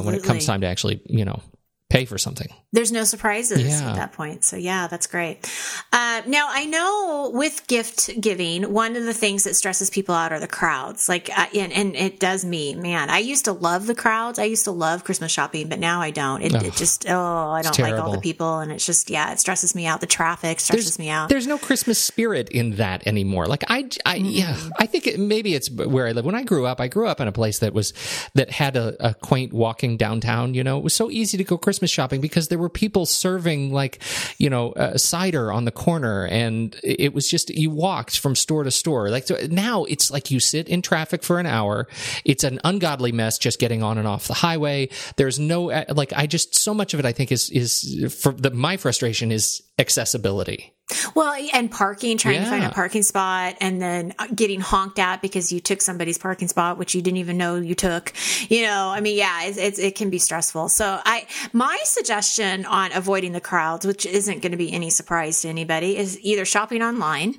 uh, 0.00 0.02
when 0.02 0.14
it 0.14 0.24
comes 0.24 0.44
time 0.46 0.60
to 0.60 0.66
actually 0.66 1.00
you 1.06 1.24
know 1.24 1.40
pay 1.88 2.04
for 2.04 2.18
something 2.18 2.48
there's 2.72 2.92
no 2.92 3.04
surprises 3.04 3.64
yeah. 3.64 3.90
at 3.90 3.96
that 3.96 4.12
point. 4.12 4.44
So 4.44 4.56
yeah, 4.56 4.88
that's 4.88 5.06
great. 5.06 5.50
Uh, 5.90 6.20
now 6.26 6.48
I 6.50 6.66
know 6.66 7.30
with 7.32 7.66
gift 7.66 8.20
giving, 8.20 8.74
one 8.74 8.94
of 8.94 9.04
the 9.04 9.14
things 9.14 9.44
that 9.44 9.56
stresses 9.56 9.88
people 9.88 10.14
out 10.14 10.32
are 10.32 10.40
the 10.40 10.48
crowds. 10.48 11.08
Like, 11.08 11.30
uh, 11.36 11.46
and, 11.54 11.72
and, 11.72 11.96
it 11.96 12.20
does 12.20 12.44
me, 12.44 12.74
man. 12.74 13.08
I 13.08 13.18
used 13.18 13.46
to 13.46 13.52
love 13.52 13.86
the 13.86 13.94
crowds. 13.94 14.38
I 14.38 14.44
used 14.44 14.64
to 14.64 14.70
love 14.70 15.04
Christmas 15.04 15.32
shopping, 15.32 15.68
but 15.70 15.78
now 15.78 16.02
I 16.02 16.10
don't. 16.10 16.42
It, 16.42 16.54
oh, 16.54 16.58
it 16.58 16.74
just 16.74 17.08
oh, 17.08 17.50
I 17.50 17.62
don't 17.62 17.78
like 17.78 17.94
all 17.94 18.12
the 18.12 18.20
people, 18.20 18.58
and 18.58 18.70
it's 18.70 18.84
just 18.84 19.08
yeah, 19.08 19.32
it 19.32 19.40
stresses 19.40 19.74
me 19.74 19.86
out. 19.86 20.02
The 20.02 20.06
traffic 20.06 20.60
stresses 20.60 20.96
there's, 20.96 20.98
me 20.98 21.08
out. 21.08 21.30
There's 21.30 21.46
no 21.46 21.56
Christmas 21.56 21.98
spirit 21.98 22.50
in 22.50 22.76
that 22.76 23.06
anymore. 23.06 23.46
Like 23.46 23.64
I, 23.68 23.88
I 24.04 24.16
yeah, 24.16 24.56
I 24.78 24.84
think 24.84 25.06
it, 25.06 25.18
maybe 25.18 25.54
it's 25.54 25.70
where 25.70 26.06
I 26.06 26.12
live. 26.12 26.26
When 26.26 26.34
I 26.34 26.42
grew 26.42 26.66
up, 26.66 26.80
I 26.80 26.88
grew 26.88 27.08
up 27.08 27.20
in 27.20 27.28
a 27.28 27.32
place 27.32 27.60
that 27.60 27.72
was 27.72 27.94
that 28.34 28.50
had 28.50 28.76
a, 28.76 29.08
a 29.08 29.14
quaint 29.14 29.54
walking 29.54 29.96
downtown. 29.96 30.52
You 30.52 30.62
know, 30.62 30.76
it 30.76 30.84
was 30.84 30.94
so 30.94 31.10
easy 31.10 31.38
to 31.38 31.44
go 31.44 31.56
Christmas 31.56 31.90
shopping 31.90 32.20
because 32.20 32.48
there 32.48 32.57
were 32.58 32.68
people 32.68 33.06
serving 33.06 33.28
serving 33.28 33.72
like, 33.72 34.02
you 34.38 34.50
know, 34.50 34.72
uh, 34.72 34.96
cider 34.96 35.52
on 35.52 35.64
the 35.64 35.70
corner. 35.70 36.26
And 36.26 36.74
it 36.82 37.14
was 37.14 37.28
just, 37.28 37.50
you 37.50 37.70
walked 37.70 38.18
from 38.18 38.34
store 38.34 38.64
to 38.64 38.70
store. 38.70 39.10
Like 39.10 39.26
so 39.26 39.36
now 39.50 39.84
it's 39.84 40.10
like 40.10 40.30
you 40.30 40.40
sit 40.40 40.68
in 40.68 40.82
traffic 40.82 41.22
for 41.22 41.38
an 41.38 41.46
hour. 41.46 41.86
It's 42.24 42.44
an 42.44 42.58
ungodly 42.64 43.12
mess 43.12 43.38
just 43.38 43.58
getting 43.58 43.82
on 43.82 43.98
and 43.98 44.08
off 44.08 44.26
the 44.26 44.34
highway. 44.34 44.88
There's 45.16 45.38
no, 45.38 45.70
uh, 45.70 45.84
like, 45.90 46.12
I 46.14 46.26
just, 46.26 46.54
so 46.54 46.74
much 46.74 46.94
of 46.94 47.00
it, 47.00 47.06
I 47.06 47.12
think 47.12 47.32
is, 47.32 47.50
is 47.50 48.14
for 48.20 48.32
the, 48.32 48.50
my 48.50 48.76
frustration 48.76 49.30
is 49.30 49.62
accessibility. 49.78 50.72
Well, 51.14 51.34
and 51.52 51.70
parking, 51.70 52.16
trying 52.16 52.36
yeah. 52.36 52.44
to 52.44 52.50
find 52.50 52.64
a 52.64 52.70
parking 52.70 53.02
spot 53.02 53.56
and 53.60 53.80
then 53.80 54.14
getting 54.34 54.60
honked 54.60 54.98
at 54.98 55.20
because 55.20 55.52
you 55.52 55.60
took 55.60 55.82
somebody's 55.82 56.16
parking 56.16 56.48
spot, 56.48 56.78
which 56.78 56.94
you 56.94 57.02
didn't 57.02 57.18
even 57.18 57.36
know 57.36 57.56
you 57.56 57.74
took. 57.74 58.12
You 58.48 58.62
know, 58.62 58.88
I 58.88 59.00
mean, 59.00 59.16
yeah, 59.16 59.44
it's, 59.44 59.58
it's, 59.58 59.78
it 59.78 59.96
can 59.96 60.08
be 60.08 60.18
stressful. 60.18 60.70
So 60.70 60.98
I, 61.04 61.26
my 61.52 61.78
suggestion 61.84 62.64
on 62.64 62.92
avoiding 62.92 63.32
the 63.32 63.40
crowds, 63.40 63.86
which 63.86 64.06
isn't 64.06 64.40
going 64.40 64.52
to 64.52 64.58
be 64.58 64.72
any 64.72 64.88
surprise 64.88 65.42
to 65.42 65.48
anybody, 65.48 65.96
is 65.96 66.18
either 66.22 66.44
shopping 66.44 66.82
online, 66.82 67.34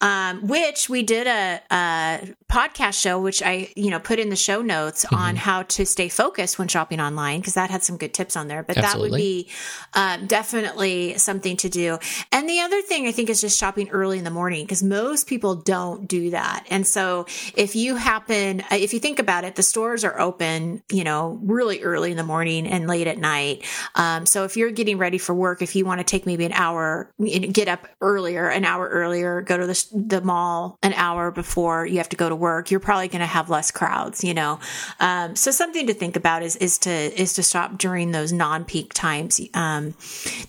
um, 0.00 0.46
which 0.46 0.88
we 0.88 1.02
did 1.02 1.26
a, 1.26 1.60
a, 1.70 2.34
podcast 2.50 3.00
show, 3.00 3.20
which 3.20 3.42
I, 3.42 3.68
you 3.74 3.90
know, 3.90 3.98
put 3.98 4.20
in 4.20 4.28
the 4.28 4.36
show 4.36 4.62
notes 4.62 5.04
mm-hmm. 5.04 5.16
on 5.16 5.36
how 5.36 5.64
to 5.64 5.84
stay 5.84 6.08
focused 6.08 6.58
when 6.58 6.68
shopping 6.68 7.00
online 7.00 7.40
because 7.40 7.54
that 7.54 7.68
had 7.68 7.82
some 7.82 7.96
good 7.96 8.14
tips 8.14 8.36
on 8.36 8.46
there. 8.46 8.62
But 8.62 8.76
Absolutely. 8.76 9.08
that 9.08 9.12
would 9.12 9.18
be 9.18 9.48
um, 9.94 10.26
definitely 10.26 11.18
something 11.18 11.56
to 11.58 11.68
do. 11.68 11.98
And 12.30 12.48
the 12.48 12.60
other 12.60 12.80
thing 12.80 12.93
thing 12.94 13.08
I 13.08 13.12
think 13.12 13.28
is 13.28 13.40
just 13.40 13.58
shopping 13.58 13.88
early 13.90 14.18
in 14.18 14.24
the 14.24 14.30
morning 14.30 14.64
because 14.64 14.82
most 14.82 15.26
people 15.26 15.56
don't 15.56 16.06
do 16.06 16.30
that. 16.30 16.64
And 16.70 16.86
so 16.86 17.26
if 17.56 17.74
you 17.74 17.96
happen, 17.96 18.62
if 18.70 18.92
you 18.92 19.00
think 19.00 19.18
about 19.18 19.42
it, 19.42 19.56
the 19.56 19.64
stores 19.64 20.04
are 20.04 20.20
open, 20.20 20.82
you 20.92 21.02
know, 21.02 21.40
really 21.42 21.82
early 21.82 22.12
in 22.12 22.16
the 22.16 22.22
morning 22.22 22.68
and 22.68 22.86
late 22.86 23.08
at 23.08 23.18
night. 23.18 23.64
Um, 23.96 24.26
so 24.26 24.44
if 24.44 24.56
you're 24.56 24.70
getting 24.70 24.96
ready 24.98 25.18
for 25.18 25.34
work, 25.34 25.60
if 25.60 25.74
you 25.74 25.84
want 25.84 25.98
to 26.00 26.04
take 26.04 26.24
maybe 26.24 26.44
an 26.44 26.52
hour, 26.52 27.10
get 27.18 27.66
up 27.66 27.88
earlier, 28.00 28.48
an 28.48 28.64
hour 28.64 28.88
earlier, 28.88 29.42
go 29.42 29.56
to 29.56 29.66
the, 29.66 29.86
the 29.92 30.20
mall 30.20 30.78
an 30.82 30.92
hour 30.92 31.32
before 31.32 31.86
you 31.86 31.96
have 31.98 32.08
to 32.10 32.16
go 32.16 32.28
to 32.28 32.36
work, 32.36 32.70
you're 32.70 32.78
probably 32.78 33.08
going 33.08 33.20
to 33.20 33.26
have 33.26 33.50
less 33.50 33.72
crowds, 33.72 34.22
you 34.22 34.34
know. 34.34 34.60
Um, 35.00 35.34
so 35.34 35.50
something 35.50 35.88
to 35.88 35.94
think 35.94 36.14
about 36.14 36.44
is 36.44 36.54
is 36.56 36.78
to 36.78 36.90
is 36.90 37.32
to 37.34 37.42
shop 37.42 37.76
during 37.76 38.12
those 38.12 38.32
non 38.32 38.64
peak 38.64 38.94
times. 38.94 39.40
Um, 39.52 39.94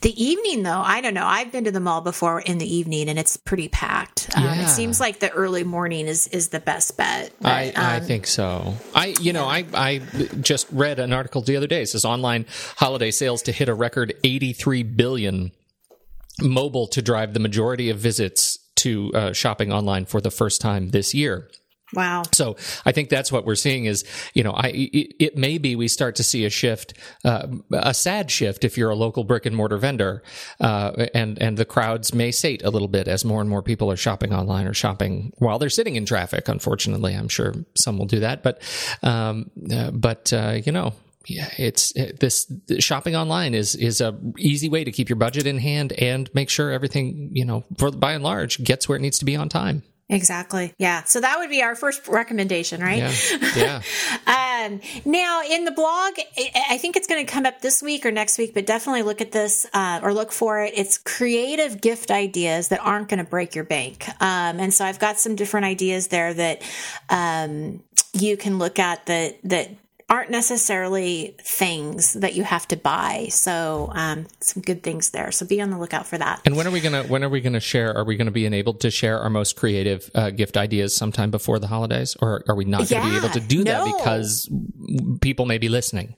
the 0.02 0.14
evening 0.24 0.62
though, 0.62 0.82
I 0.82 1.02
don't 1.02 1.16
know. 1.16 1.26
I've 1.26 1.52
been 1.52 1.64
to 1.64 1.72
the 1.72 1.80
mall 1.80 2.02
before 2.02 2.35
in 2.40 2.58
the 2.58 2.76
evening 2.76 3.10
and 3.10 3.20
it's 3.20 3.38
pretty 3.38 3.68
packed. 3.68 4.30
Um, 4.36 4.44
yeah. 4.44 4.64
It 4.64 4.70
seems 4.70 5.00
like 5.00 5.20
the 5.20 5.32
early 5.32 5.64
morning 5.64 6.08
is 6.08 6.28
is 6.28 6.50
the 6.50 6.60
best 6.60 6.98
bet. 6.98 7.32
But, 7.42 7.52
I, 7.52 7.70
um, 7.70 7.74
I 7.86 8.00
think 8.00 8.28
so. 8.28 8.76
I 8.94 9.16
you 9.22 9.34
know 9.34 9.46
I 9.46 9.66
I 9.74 10.02
just 10.42 10.68
read 10.72 11.00
an 11.00 11.14
article 11.14 11.42
the 11.42 11.58
other 11.58 11.68
day. 11.68 11.82
It 11.82 11.90
says 11.90 12.06
online 12.06 12.46
holiday 12.78 13.12
sales 13.12 13.42
to 13.44 13.52
hit 13.52 13.70
a 13.70 13.74
record 13.74 14.14
83 14.24 14.84
billion 14.84 15.52
mobile 16.42 16.88
to 16.88 17.02
drive 17.02 17.34
the 17.34 17.40
majority 17.40 17.90
of 17.90 17.98
visits 17.98 18.60
to 18.78 19.12
uh, 19.14 19.34
shopping 19.34 19.72
online 19.72 20.06
for 20.06 20.22
the 20.22 20.32
first 20.32 20.62
time 20.62 20.90
this 20.90 21.14
year. 21.14 21.50
Wow. 21.96 22.24
So 22.34 22.58
I 22.86 22.92
think 22.92 23.10
that's 23.10 23.32
what 23.32 23.46
we're 23.46 23.56
seeing 23.56 23.86
is, 23.86 24.04
you 24.34 24.44
know, 24.44 24.52
I, 24.52 24.68
it, 24.68 25.16
it 25.20 25.38
may 25.38 25.58
be 25.58 25.76
we 25.76 25.88
start 25.88 26.16
to 26.16 26.24
see 26.24 26.46
a 26.46 26.50
shift, 26.50 26.94
uh, 27.24 27.48
a 27.72 27.94
sad 27.94 28.30
shift 28.30 28.64
if 28.64 28.78
you're 28.78 28.90
a 28.90 28.96
local 28.96 29.24
brick 29.24 29.46
and 29.46 29.56
mortar 29.56 29.78
vendor, 29.78 30.22
uh, 30.60 31.08
and, 31.14 31.42
and 31.42 31.58
the 31.58 31.66
crowds 31.66 32.14
may 32.14 32.32
sate 32.32 32.64
a 32.64 32.70
little 32.70 32.88
bit 32.88 33.08
as 33.08 33.24
more 33.24 33.42
and 33.42 33.50
more 33.50 33.64
people 33.64 33.90
are 33.92 33.98
shopping 33.98 34.34
online 34.34 34.68
or 34.68 34.74
shopping 34.74 35.32
while 35.38 35.58
they're 35.58 35.70
sitting 35.70 35.96
in 35.96 36.06
traffic. 36.06 36.48
Unfortunately, 36.48 37.14
I'm 37.14 37.30
sure 37.30 37.54
some 37.76 37.98
will 37.98 38.06
do 38.06 38.20
that, 38.20 38.44
but, 38.44 38.62
um, 39.02 39.50
uh, 39.72 39.92
but, 39.92 40.34
uh, 40.34 40.60
you 40.66 40.72
know, 40.72 40.94
yeah, 41.28 41.50
it's 41.58 41.92
it, 41.96 42.20
this 42.20 42.52
shopping 42.80 43.16
online 43.16 43.56
is 43.56 43.76
is 43.76 44.00
a 44.00 44.16
easy 44.38 44.70
way 44.70 44.84
to 44.84 44.92
keep 44.92 45.10
your 45.10 45.16
budget 45.16 45.48
in 45.48 45.58
hand 45.58 45.92
and 45.94 46.30
make 46.36 46.50
sure 46.50 46.72
everything 46.72 47.32
you 47.34 47.46
know 47.46 47.64
for 47.78 47.90
by 47.92 48.14
and 48.14 48.24
large 48.24 48.64
gets 48.64 48.88
where 48.88 48.96
it 48.96 49.02
needs 49.02 49.18
to 49.20 49.26
be 49.26 49.36
on 49.36 49.50
time. 49.50 49.82
Exactly. 50.08 50.74
Yeah. 50.78 51.04
So 51.04 51.20
that 51.20 51.40
would 51.40 51.50
be 51.50 51.64
our 51.64 51.76
first 51.76 52.08
recommendation, 52.08 52.80
right? 52.80 53.00
Yeah. 53.00 53.82
yeah. 54.28 54.68
um, 54.68 54.80
now, 55.04 55.42
in 55.44 55.66
the 55.66 55.72
blog, 55.72 56.14
I 56.70 56.78
think 56.78 56.96
it's 56.96 57.08
going 57.08 57.26
to 57.26 57.32
come 57.32 57.48
up 57.48 57.62
this 57.62 57.82
week 57.82 58.06
or 58.06 58.12
next 58.12 58.38
week, 58.38 58.54
but 58.54 58.68
definitely 58.68 59.02
look 59.02 59.20
at 59.20 59.32
this 59.32 59.66
uh, 59.74 60.02
or 60.04 60.14
look 60.14 60.32
for 60.32 60.62
it. 60.62 60.74
It's 60.76 61.00
creative 61.00 61.82
gift 61.82 62.12
ideas 62.12 62.68
that 62.68 62.82
aren't 62.82 63.10
going 63.10 63.24
to 63.24 63.30
break 63.30 63.56
your 63.56 63.64
bank. 63.64 64.08
Um, 64.22 64.60
and 64.60 64.72
so 64.72 64.86
I've 64.86 65.00
got 65.00 65.18
some 65.18 65.36
different 65.36 65.66
ideas 65.66 66.08
there 66.10 66.34
that 66.36 66.62
um, 67.10 67.82
you 68.14 68.38
can 68.38 68.60
look 68.60 68.78
at 68.78 69.08
that 69.08 69.40
that 69.46 69.72
aren't 70.08 70.30
necessarily 70.30 71.36
things 71.42 72.14
that 72.14 72.36
you 72.36 72.44
have 72.44 72.68
to 72.68 72.78
buy. 72.78 73.28
So 73.32 73.90
um, 73.94 74.28
some 74.40 74.62
good 74.62 74.84
things 74.84 75.10
there. 75.10 75.32
So 75.32 75.46
be 75.46 75.62
on 75.62 75.72
the 75.72 75.80
lookout 75.80 76.06
for 76.06 76.18
that. 76.18 76.42
And 76.46 76.56
when 76.56 76.68
are 76.68 76.72
we 76.72 76.80
gonna 76.80 77.04
when 77.04 77.24
are 77.24 77.30
we 77.30 77.42
gonna 77.42 77.60
share? 77.60 77.96
Are 77.98 78.04
we 78.04 78.16
gonna 78.16 78.32
be 78.32 78.46
enabled 78.46 78.82
to 78.82 78.92
share 78.92 79.20
our 79.20 79.30
most 79.30 79.56
creative 79.56 80.10
uh, 80.14 80.30
gift 80.30 80.58
ideas 80.58 80.96
sometime 80.96 81.32
before 81.32 81.58
the 81.58 81.68
holidays, 81.68 82.16
or 82.22 82.44
are 82.48 82.56
we 82.56 82.66
not 82.66 82.88
gonna 82.88 83.10
be 83.10 83.18
able 83.18 83.30
to 83.30 83.40
do 83.40 83.64
that 83.64 83.84
because 83.98 84.50
people 85.22 85.46
may 85.46 85.58
be 85.58 85.70
listening? 85.70 86.16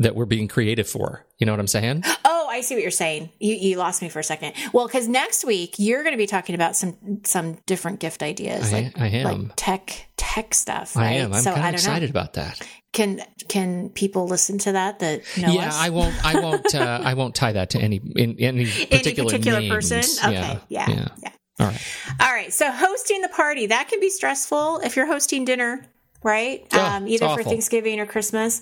That 0.00 0.14
we're 0.14 0.26
being 0.26 0.46
creative 0.46 0.88
for. 0.88 1.26
You 1.38 1.46
know 1.46 1.52
what 1.52 1.58
I'm 1.58 1.66
saying? 1.66 2.04
Oh, 2.24 2.46
I 2.48 2.60
see 2.60 2.76
what 2.76 2.82
you're 2.82 2.92
saying. 2.92 3.30
You, 3.40 3.54
you 3.54 3.76
lost 3.78 4.00
me 4.00 4.08
for 4.08 4.20
a 4.20 4.24
second. 4.24 4.52
Well, 4.72 4.86
because 4.86 5.08
next 5.08 5.44
week 5.44 5.74
you're 5.78 6.04
going 6.04 6.12
to 6.12 6.18
be 6.18 6.28
talking 6.28 6.54
about 6.54 6.76
some 6.76 7.22
some 7.24 7.54
different 7.66 7.98
gift 7.98 8.22
ideas, 8.22 8.72
I, 8.72 8.82
like, 8.82 9.00
I 9.00 9.06
am 9.08 9.24
like 9.24 9.52
tech 9.56 10.07
tech 10.28 10.54
stuff. 10.54 10.96
Right? 10.96 11.06
I 11.06 11.12
am. 11.14 11.32
I'm 11.32 11.42
so, 11.42 11.54
kind 11.54 11.68
of 11.68 11.74
excited 11.74 12.08
know. 12.08 12.20
about 12.20 12.34
that. 12.34 12.60
Can 12.92 13.22
can 13.48 13.90
people 13.90 14.26
listen 14.26 14.58
to 14.58 14.72
that? 14.72 14.98
That 15.00 15.22
yeah, 15.36 15.68
us? 15.68 15.76
I 15.76 15.90
won't. 15.90 16.24
I 16.24 16.40
won't. 16.40 16.74
Uh, 16.74 17.00
I 17.02 17.14
won't 17.14 17.34
tie 17.34 17.52
that 17.52 17.70
to 17.70 17.78
any 17.78 18.00
in 18.16 18.36
any 18.38 18.64
particular 18.90 19.30
any 19.30 19.38
particular 19.38 19.60
names. 19.60 19.74
person. 19.90 20.28
Okay. 20.28 20.58
Yeah. 20.68 20.88
Yeah. 20.88 20.88
yeah. 20.88 21.08
yeah. 21.22 21.30
All 21.60 21.66
right. 21.66 21.86
All 22.20 22.32
right. 22.32 22.52
So 22.52 22.70
hosting 22.70 23.22
the 23.22 23.28
party 23.28 23.66
that 23.66 23.88
can 23.88 24.00
be 24.00 24.10
stressful 24.10 24.80
if 24.84 24.96
you're 24.96 25.06
hosting 25.06 25.44
dinner 25.44 25.84
right? 26.22 26.66
Oh, 26.72 26.84
um, 26.84 27.08
either 27.08 27.28
for 27.28 27.42
Thanksgiving 27.42 28.00
or 28.00 28.06
Christmas. 28.06 28.60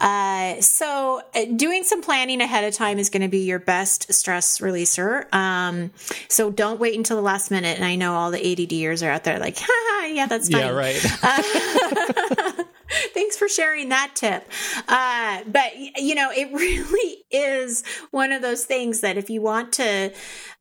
Uh, 0.00 0.60
so, 0.60 1.22
uh, 1.34 1.44
doing 1.56 1.84
some 1.84 2.02
planning 2.02 2.40
ahead 2.40 2.64
of 2.64 2.74
time 2.74 2.98
is 2.98 3.10
going 3.10 3.22
to 3.22 3.28
be 3.28 3.40
your 3.40 3.58
best 3.58 4.12
stress 4.12 4.58
releaser. 4.58 5.32
Um, 5.32 5.90
so, 6.28 6.50
don't 6.50 6.80
wait 6.80 6.96
until 6.96 7.16
the 7.16 7.22
last 7.22 7.50
minute. 7.50 7.76
And 7.76 7.84
I 7.84 7.96
know 7.96 8.14
all 8.14 8.30
the 8.30 8.38
ADDers 8.38 9.06
are 9.06 9.10
out 9.10 9.24
there 9.24 9.38
like, 9.38 9.58
ha, 9.58 9.83
yeah, 10.14 10.26
that's 10.26 10.48
fine. 10.50 10.60
Yeah, 10.60 10.70
right. 10.70 11.04
Uh, 11.22 12.64
Thanks 13.14 13.36
for 13.36 13.48
sharing 13.48 13.88
that 13.88 14.12
tip. 14.14 14.48
Uh, 14.86 15.42
but, 15.46 15.72
you 15.96 16.14
know, 16.14 16.30
it 16.30 16.52
really 16.52 17.23
is 17.34 17.84
one 18.10 18.32
of 18.32 18.42
those 18.42 18.64
things 18.64 19.00
that 19.00 19.16
if 19.16 19.28
you 19.28 19.42
want 19.42 19.72
to 19.74 20.12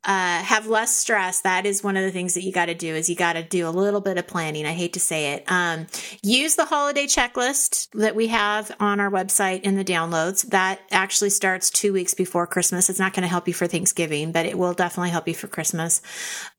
uh, 0.06 0.44
have 0.44 0.68
less 0.68 0.94
stress, 0.96 1.42
that 1.42 1.66
is 1.66 1.82
one 1.82 1.96
of 1.96 2.04
the 2.04 2.12
things 2.12 2.34
that 2.34 2.44
you 2.44 2.52
got 2.52 2.66
to 2.66 2.76
do 2.76 2.94
is 2.94 3.10
you 3.10 3.16
got 3.16 3.34
to 3.34 3.44
do 3.44 3.68
a 3.68 3.70
little 3.70 4.02
bit 4.02 4.18
of 4.18 4.28
planning. 4.28 4.66
I 4.66 4.74
hate 4.74 4.94
to 4.94 5.00
say 5.00 5.34
it. 5.34 5.46
Um, 5.48 5.88
use 6.22 6.56
the 6.56 6.66
holiday 6.66 7.06
checklist 7.06 7.88
that 7.94 8.14
we 8.14 8.28
have 8.28 8.76
on 8.82 9.00
our 9.00 9.10
website 9.10 9.62
in 9.62 9.76
the 9.76 9.86
downloads. 9.86 10.50
That 10.50 10.82
actually 10.92 11.30
starts 11.30 11.70
two 11.70 11.94
weeks 11.94 12.14
before 12.14 12.48
Christmas. 12.48 12.90
It's 12.90 13.00
not 13.00 13.14
going 13.14 13.22
to 13.22 13.30
help 13.30 13.48
you 13.48 13.54
for 13.54 13.66
Thanksgiving, 13.66 14.34
but 14.34 14.46
it 14.46 14.58
will 14.58 14.74
definitely 14.74 15.12
help 15.12 15.28
you 15.28 15.36
for 15.36 15.48
Christmas. 15.48 16.02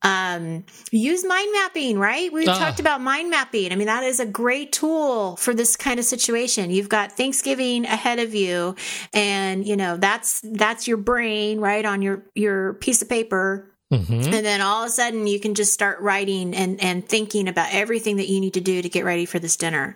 Um, 0.02 0.64
use 0.90 1.22
mind 1.24 1.50
mapping, 1.52 1.98
right? 1.98 2.32
We 2.32 2.46
uh. 2.46 2.58
talked 2.58 2.80
about 2.80 3.02
mind 3.02 3.28
mapping. 3.28 3.72
I 3.72 3.76
mean, 3.76 3.88
that 3.88 4.04
is 4.04 4.20
a 4.20 4.26
great 4.26 4.72
tool 4.72 5.36
for 5.36 5.52
this 5.52 5.76
kind 5.76 5.98
of 5.98 6.06
situation. 6.06 6.70
You've 6.70 6.88
got 6.88 7.12
Thanksgiving 7.12 7.84
ahead 7.84 8.20
of 8.20 8.34
you 8.34 8.74
and, 9.12 9.66
you 9.66 9.76
know, 9.76 9.98
that's, 10.04 10.40
that's 10.44 10.86
your 10.86 10.98
brain, 10.98 11.60
right? 11.60 11.84
On 11.84 12.02
your, 12.02 12.22
your 12.34 12.74
piece 12.74 13.02
of 13.02 13.08
paper 13.08 13.74
Mm-hmm. 13.92 14.34
And 14.34 14.44
then 14.44 14.60
all 14.60 14.82
of 14.82 14.88
a 14.88 14.92
sudden 14.92 15.26
you 15.26 15.38
can 15.38 15.54
just 15.54 15.72
start 15.72 16.00
writing 16.00 16.54
and, 16.54 16.82
and 16.82 17.06
thinking 17.06 17.48
about 17.48 17.72
everything 17.72 18.16
that 18.16 18.28
you 18.28 18.40
need 18.40 18.54
to 18.54 18.60
do 18.60 18.80
to 18.82 18.88
get 18.88 19.04
ready 19.04 19.26
for 19.26 19.38
this 19.38 19.56
dinner. 19.56 19.94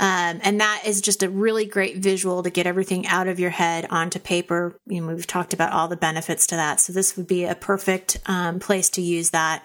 Um, 0.00 0.40
and 0.42 0.60
that 0.60 0.82
is 0.84 1.00
just 1.00 1.22
a 1.22 1.30
really 1.30 1.64
great 1.64 1.98
visual 1.98 2.42
to 2.42 2.50
get 2.50 2.66
everything 2.66 3.06
out 3.06 3.28
of 3.28 3.38
your 3.38 3.50
head 3.50 3.86
onto 3.90 4.18
paper. 4.18 4.78
You 4.86 5.00
know, 5.00 5.14
we've 5.14 5.26
talked 5.26 5.54
about 5.54 5.72
all 5.72 5.88
the 5.88 5.96
benefits 5.96 6.48
to 6.48 6.56
that. 6.56 6.80
So 6.80 6.92
this 6.92 7.16
would 7.16 7.26
be 7.26 7.44
a 7.44 7.54
perfect 7.54 8.18
um, 8.26 8.58
place 8.58 8.90
to 8.90 9.02
use 9.02 9.30
that. 9.30 9.64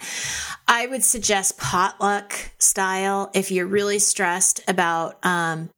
I 0.68 0.88
would 0.88 1.04
suggest 1.04 1.58
potluck 1.58 2.52
style 2.60 3.32
if 3.34 3.52
you're 3.52 3.68
really 3.68 4.00
stressed 4.00 4.62
about 4.68 5.18
um, 5.26 5.70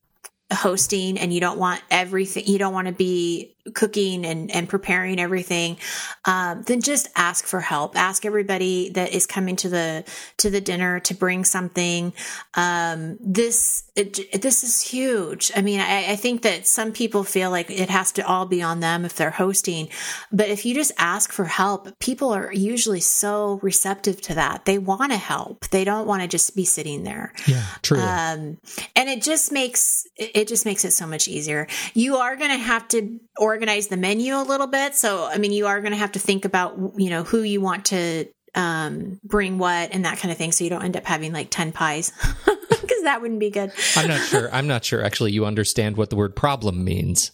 hosting 0.53 1.17
and 1.17 1.33
you 1.33 1.39
don't 1.39 1.57
want 1.57 1.81
everything, 1.89 2.45
you 2.45 2.59
don't 2.59 2.73
want 2.73 2.87
to 2.87 2.93
be 2.93 3.54
cooking 3.73 4.25
and, 4.25 4.51
and 4.51 4.69
preparing 4.69 5.19
everything, 5.19 5.77
um, 6.25 6.63
then 6.63 6.81
just 6.81 7.07
ask 7.15 7.45
for 7.45 7.59
help. 7.59 7.95
Ask 7.95 8.25
everybody 8.25 8.89
that 8.89 9.13
is 9.13 9.25
coming 9.25 9.55
to 9.57 9.69
the 9.69 10.03
to 10.37 10.49
the 10.49 10.61
dinner 10.61 10.99
to 11.01 11.13
bring 11.13 11.43
something. 11.43 12.13
Um, 12.53 13.17
this 13.19 13.83
it, 13.95 14.41
this 14.41 14.63
is 14.63 14.81
huge. 14.81 15.51
I 15.55 15.61
mean, 15.61 15.79
I, 15.79 16.11
I 16.11 16.15
think 16.15 16.43
that 16.43 16.67
some 16.67 16.91
people 16.91 17.23
feel 17.23 17.49
like 17.49 17.69
it 17.69 17.89
has 17.89 18.11
to 18.13 18.27
all 18.27 18.45
be 18.45 18.61
on 18.61 18.81
them 18.81 19.05
if 19.05 19.15
they're 19.15 19.31
hosting, 19.31 19.89
but 20.31 20.49
if 20.49 20.65
you 20.65 20.75
just 20.75 20.91
ask 20.97 21.31
for 21.31 21.45
help, 21.45 21.97
people 21.99 22.33
are 22.33 22.53
usually 22.53 22.99
so 22.99 23.59
receptive 23.63 24.21
to 24.21 24.35
that. 24.35 24.65
They 24.65 24.77
want 24.77 25.11
to 25.11 25.17
help. 25.17 25.67
They 25.69 25.83
don't 25.83 26.07
want 26.07 26.21
to 26.21 26.27
just 26.27 26.55
be 26.55 26.65
sitting 26.65 27.03
there. 27.03 27.33
Yeah, 27.47 27.63
true. 27.81 27.99
Um, 27.99 28.57
and 28.95 29.09
it 29.09 29.23
just 29.23 29.51
makes 29.51 30.07
it 30.17 30.47
just 30.47 30.65
makes 30.65 30.85
it 30.85 30.91
so 30.91 31.07
much 31.07 31.27
easier. 31.27 31.67
You 31.93 32.17
are 32.17 32.35
going 32.35 32.51
to 32.51 32.57
have 32.57 32.87
to 32.89 33.19
or 33.37 33.54
organize 33.55 33.87
the 33.87 33.95
menu 33.95 34.35
a 34.35 34.43
little 34.43 34.67
bit. 34.67 34.95
So, 34.95 35.25
I 35.25 35.37
mean, 35.37 35.53
you 35.53 35.65
are 35.67 35.79
going 35.79 35.93
to 35.93 35.97
have 35.97 36.11
to 36.11 36.19
think 36.19 36.43
about, 36.43 36.77
you 36.97 37.09
know, 37.09 37.23
who 37.23 37.41
you 37.41 37.61
want 37.61 37.85
to 37.85 38.27
um, 38.53 39.17
bring 39.23 39.57
what 39.57 39.93
and 39.93 40.03
that 40.03 40.17
kind 40.17 40.29
of 40.29 40.37
thing. 40.37 40.51
So 40.51 40.65
you 40.65 40.69
don't 40.69 40.83
end 40.83 40.97
up 40.97 41.05
having 41.05 41.31
like 41.31 41.49
10 41.49 41.71
pies 41.71 42.11
because 42.45 43.03
that 43.03 43.21
wouldn't 43.21 43.39
be 43.39 43.49
good. 43.49 43.71
I'm 43.95 44.09
not 44.09 44.19
sure. 44.19 44.49
I'm 44.51 44.67
not 44.67 44.83
sure 44.83 45.01
actually 45.01 45.31
you 45.31 45.45
understand 45.45 45.95
what 45.95 46.09
the 46.09 46.17
word 46.17 46.35
problem 46.35 46.83
means. 46.83 47.31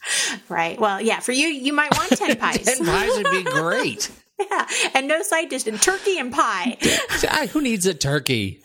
Right. 0.47 0.79
Well, 0.79 1.01
yeah, 1.01 1.21
for 1.21 1.31
you, 1.31 1.47
you 1.47 1.73
might 1.73 1.95
want 1.97 2.11
10 2.11 2.35
pies. 2.37 2.65
10 2.65 2.85
pies 2.85 3.11
would 3.15 3.31
be 3.31 3.43
great. 3.49 4.11
Yeah, 4.39 4.67
and 4.95 5.07
no 5.07 5.21
side 5.21 5.49
dish, 5.49 5.67
and 5.67 5.79
turkey 5.79 6.17
and 6.17 6.33
pie. 6.33 6.77
Who 7.51 7.61
needs 7.61 7.85
a 7.85 7.93
turkey? 7.93 8.60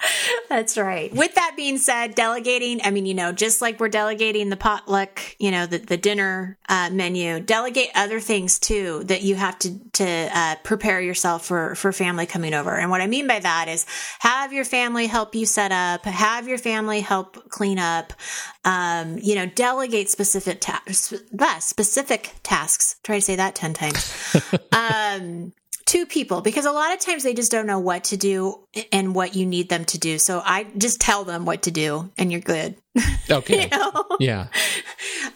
That's 0.48 0.78
right. 0.78 1.12
With 1.12 1.34
that 1.34 1.54
being 1.56 1.78
said, 1.78 2.14
delegating, 2.14 2.80
I 2.84 2.90
mean, 2.90 3.06
you 3.06 3.14
know, 3.14 3.32
just 3.32 3.60
like 3.60 3.80
we're 3.80 3.88
delegating 3.88 4.48
the 4.48 4.56
potluck, 4.56 5.20
you 5.38 5.50
know, 5.50 5.66
the, 5.66 5.78
the 5.78 5.96
dinner 5.96 6.58
uh, 6.68 6.90
menu, 6.92 7.40
delegate 7.40 7.90
other 7.94 8.20
things 8.20 8.58
too 8.58 9.02
that 9.04 9.22
you 9.22 9.34
have 9.34 9.58
to, 9.60 9.78
to 9.92 10.28
uh, 10.32 10.56
prepare 10.62 11.00
yourself 11.00 11.44
for, 11.46 11.74
for 11.74 11.92
family 11.92 12.26
coming 12.26 12.54
over. 12.54 12.76
And 12.76 12.90
what 12.90 13.00
I 13.00 13.06
mean 13.06 13.26
by 13.26 13.40
that 13.40 13.68
is 13.68 13.86
have 14.20 14.52
your 14.52 14.64
family 14.64 15.06
help 15.06 15.34
you 15.34 15.46
set 15.46 15.72
up, 15.72 16.04
have 16.04 16.46
your 16.46 16.58
family 16.58 17.00
help 17.00 17.48
clean 17.48 17.78
up, 17.78 18.12
um, 18.64 19.18
you 19.18 19.34
know, 19.34 19.46
delegate 19.46 20.10
specific, 20.10 20.60
ta- 20.60 20.82
specific 21.60 22.34
tasks. 22.42 22.96
Try 23.02 23.16
to 23.16 23.22
say 23.22 23.36
that 23.36 23.54
10 23.54 23.74
times. 23.74 24.36
um, 24.72 25.52
two 25.86 26.04
people 26.04 26.40
because 26.40 26.66
a 26.66 26.72
lot 26.72 26.92
of 26.92 26.98
times 27.00 27.22
they 27.22 27.32
just 27.32 27.50
don't 27.52 27.66
know 27.66 27.78
what 27.78 28.04
to 28.04 28.16
do 28.16 28.66
and 28.92 29.14
what 29.14 29.36
you 29.36 29.46
need 29.46 29.68
them 29.68 29.84
to 29.86 29.98
do. 29.98 30.18
So 30.18 30.42
I 30.44 30.64
just 30.76 31.00
tell 31.00 31.22
them 31.24 31.44
what 31.44 31.62
to 31.62 31.70
do 31.70 32.10
and 32.18 32.30
you're 32.30 32.40
good. 32.40 32.76
Okay. 33.28 33.62
you 33.64 33.68
know? 33.68 34.04
Yeah. 34.20 34.46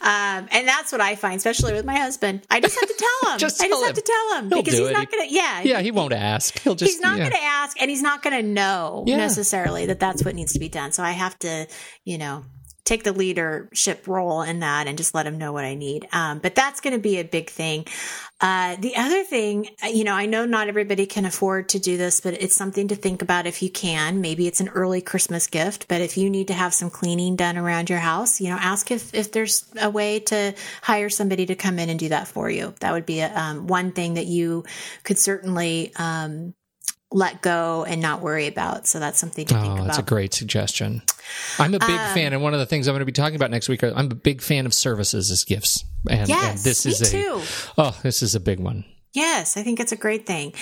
Um, 0.00 0.48
and 0.50 0.66
that's 0.66 0.92
what 0.92 1.00
I 1.00 1.16
find, 1.16 1.36
especially 1.36 1.72
with 1.72 1.84
my 1.84 1.96
husband. 1.98 2.42
I 2.48 2.60
just 2.60 2.78
have 2.78 2.88
to 2.88 2.94
tell 2.94 3.32
him. 3.32 3.38
just 3.38 3.60
I 3.60 3.68
just 3.68 3.80
him. 3.82 3.86
have 3.86 3.96
to 3.96 4.00
tell 4.02 4.38
him 4.38 4.48
He'll 4.48 4.62
because 4.62 4.78
he's 4.78 4.88
it. 4.88 4.92
not 4.92 5.10
going 5.10 5.28
to, 5.28 5.34
yeah. 5.34 5.60
Yeah, 5.62 5.80
he 5.80 5.90
won't 5.90 6.12
ask. 6.12 6.58
He'll 6.60 6.74
just, 6.76 6.90
he's 6.90 7.00
not 7.00 7.18
yeah. 7.18 7.24
going 7.28 7.36
to 7.36 7.42
ask 7.44 7.80
and 7.80 7.90
he's 7.90 8.00
not 8.02 8.22
going 8.22 8.36
to 8.40 8.46
know 8.48 9.04
Yeah. 9.06 9.16
necessarily 9.16 9.86
that 9.86 9.98
that's 10.00 10.24
what 10.24 10.34
needs 10.36 10.52
to 10.52 10.58
be 10.60 10.68
done. 10.68 10.92
So 10.92 11.02
I 11.02 11.10
have 11.10 11.36
to, 11.40 11.66
you 12.04 12.16
know, 12.18 12.44
take 12.90 13.04
the 13.04 13.12
leadership 13.12 14.08
role 14.08 14.42
in 14.42 14.60
that 14.60 14.88
and 14.88 14.98
just 14.98 15.14
let 15.14 15.22
them 15.22 15.38
know 15.38 15.52
what 15.52 15.64
I 15.64 15.76
need. 15.76 16.08
Um, 16.12 16.40
but 16.40 16.56
that's 16.56 16.80
going 16.80 16.94
to 16.94 17.00
be 17.00 17.20
a 17.20 17.24
big 17.24 17.48
thing. 17.48 17.86
Uh, 18.40 18.74
the 18.80 18.96
other 18.96 19.22
thing, 19.22 19.68
uh, 19.84 19.86
you 19.86 20.02
know, 20.02 20.14
I 20.14 20.26
know 20.26 20.44
not 20.44 20.66
everybody 20.66 21.06
can 21.06 21.24
afford 21.24 21.68
to 21.68 21.78
do 21.78 21.96
this, 21.96 22.20
but 22.20 22.34
it's 22.34 22.56
something 22.56 22.88
to 22.88 22.96
think 22.96 23.22
about 23.22 23.46
if 23.46 23.62
you 23.62 23.70
can. 23.70 24.20
Maybe 24.20 24.48
it's 24.48 24.58
an 24.58 24.70
early 24.70 25.00
Christmas 25.00 25.46
gift, 25.46 25.86
but 25.86 26.00
if 26.00 26.16
you 26.16 26.28
need 26.28 26.48
to 26.48 26.54
have 26.54 26.74
some 26.74 26.90
cleaning 26.90 27.36
done 27.36 27.56
around 27.56 27.90
your 27.90 28.00
house, 28.00 28.40
you 28.40 28.48
know, 28.48 28.58
ask 28.58 28.90
if, 28.90 29.14
if 29.14 29.30
there's 29.30 29.70
a 29.80 29.88
way 29.88 30.18
to 30.20 30.52
hire 30.82 31.10
somebody 31.10 31.46
to 31.46 31.54
come 31.54 31.78
in 31.78 31.90
and 31.90 31.98
do 31.98 32.08
that 32.08 32.26
for 32.26 32.50
you. 32.50 32.74
That 32.80 32.92
would 32.92 33.06
be 33.06 33.20
a, 33.20 33.32
um, 33.32 33.68
one 33.68 33.92
thing 33.92 34.14
that 34.14 34.26
you 34.26 34.64
could 35.04 35.18
certainly, 35.18 35.92
um, 35.94 36.54
let 37.12 37.42
go 37.42 37.84
and 37.84 38.00
not 38.00 38.20
worry 38.20 38.46
about. 38.46 38.86
So 38.86 38.98
that's 39.00 39.18
something 39.18 39.46
to 39.46 39.54
think 39.54 39.66
Oh, 39.66 39.74
about. 39.74 39.86
that's 39.86 39.98
a 39.98 40.02
great 40.02 40.32
suggestion. 40.32 41.02
I'm 41.58 41.74
a 41.74 41.78
big 41.78 41.90
Um, 41.90 42.14
fan, 42.14 42.32
and 42.32 42.42
one 42.42 42.54
of 42.54 42.60
the 42.60 42.66
things 42.66 42.86
I'm 42.88 42.92
going 42.92 43.00
to 43.00 43.04
be 43.06 43.12
talking 43.12 43.36
about 43.36 43.50
next 43.50 43.68
week. 43.68 43.82
I'm 43.82 44.10
a 44.10 44.14
big 44.14 44.40
fan 44.42 44.66
of 44.66 44.74
services 44.74 45.30
as 45.30 45.44
gifts, 45.44 45.84
and, 46.08 46.28
Yes, 46.28 46.50
and 46.56 46.58
this 46.60 46.86
me 46.86 46.92
is 46.92 47.00
a 47.02 47.10
too. 47.10 47.42
oh, 47.78 47.98
this 48.02 48.22
is 48.22 48.34
a 48.34 48.40
big 48.40 48.60
one. 48.60 48.84
Yes, 49.12 49.56
I 49.56 49.62
think 49.64 49.80
it's 49.80 49.90
a 49.90 49.96
great 49.96 50.24
thing. 50.24 50.52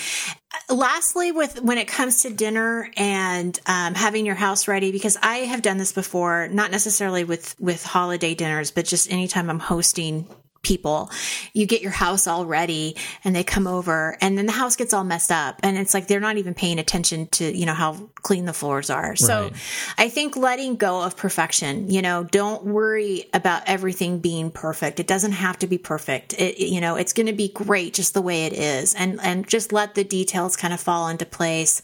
Uh, 0.70 0.74
Lastly, 0.74 1.32
with 1.32 1.60
when 1.62 1.76
it 1.76 1.86
comes 1.86 2.22
to 2.22 2.30
dinner 2.30 2.90
and 2.96 3.58
um, 3.66 3.94
having 3.94 4.24
your 4.24 4.34
house 4.36 4.66
ready, 4.68 4.90
because 4.90 5.18
I 5.22 5.38
have 5.38 5.60
done 5.60 5.76
this 5.76 5.92
before, 5.92 6.48
not 6.48 6.70
necessarily 6.70 7.24
with 7.24 7.54
with 7.60 7.84
holiday 7.84 8.34
dinners, 8.34 8.70
but 8.70 8.86
just 8.86 9.10
anytime 9.12 9.50
I'm 9.50 9.58
hosting 9.58 10.26
people, 10.68 11.10
you 11.54 11.64
get 11.64 11.80
your 11.80 11.90
house 11.90 12.26
all 12.26 12.44
ready 12.44 12.94
and 13.24 13.34
they 13.34 13.42
come 13.42 13.66
over 13.66 14.18
and 14.20 14.36
then 14.36 14.44
the 14.44 14.52
house 14.52 14.76
gets 14.76 14.92
all 14.92 15.02
messed 15.02 15.32
up 15.32 15.58
and 15.62 15.78
it's 15.78 15.94
like 15.94 16.06
they're 16.06 16.20
not 16.20 16.36
even 16.36 16.52
paying 16.52 16.78
attention 16.78 17.26
to, 17.28 17.56
you 17.56 17.64
know, 17.64 17.72
how 17.72 17.94
clean 18.22 18.44
the 18.44 18.52
floors 18.52 18.90
are. 18.90 19.16
So 19.16 19.50
I 19.96 20.10
think 20.10 20.36
letting 20.36 20.76
go 20.76 21.02
of 21.02 21.16
perfection, 21.16 21.90
you 21.90 22.02
know, 22.02 22.24
don't 22.24 22.64
worry 22.64 23.24
about 23.32 23.62
everything 23.66 24.18
being 24.18 24.50
perfect. 24.50 25.00
It 25.00 25.06
doesn't 25.06 25.32
have 25.32 25.58
to 25.60 25.66
be 25.66 25.78
perfect. 25.78 26.34
It, 26.34 26.58
you 26.58 26.82
know, 26.82 26.96
it's 26.96 27.14
going 27.14 27.28
to 27.28 27.32
be 27.32 27.48
great 27.48 27.94
just 27.94 28.12
the 28.12 28.20
way 28.20 28.44
it 28.44 28.52
is 28.52 28.94
and, 28.94 29.18
and 29.22 29.48
just 29.48 29.72
let 29.72 29.94
the 29.94 30.04
details 30.04 30.56
kind 30.56 30.74
of 30.74 30.80
fall 30.80 31.08
into 31.08 31.24
place. 31.24 31.80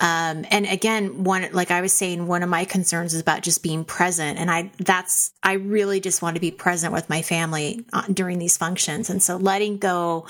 Um, 0.00 0.46
and 0.50 0.66
again, 0.66 1.24
one, 1.24 1.46
like 1.52 1.70
I 1.70 1.82
was 1.82 1.92
saying, 1.92 2.26
one 2.26 2.42
of 2.42 2.48
my 2.48 2.64
concerns 2.64 3.12
is 3.12 3.20
about 3.20 3.42
just 3.42 3.62
being 3.62 3.84
present. 3.84 4.38
And 4.38 4.50
I, 4.50 4.70
that's, 4.78 5.32
I 5.42 5.54
really 5.54 6.00
just 6.00 6.22
want 6.22 6.36
to 6.36 6.40
be 6.40 6.50
present 6.50 6.94
with 6.94 7.10
my 7.10 7.20
family 7.20 7.84
uh, 7.92 8.04
during 8.22 8.38
these 8.38 8.56
functions. 8.56 9.10
And 9.10 9.20
so 9.20 9.36
letting 9.36 9.78
go 9.78 10.28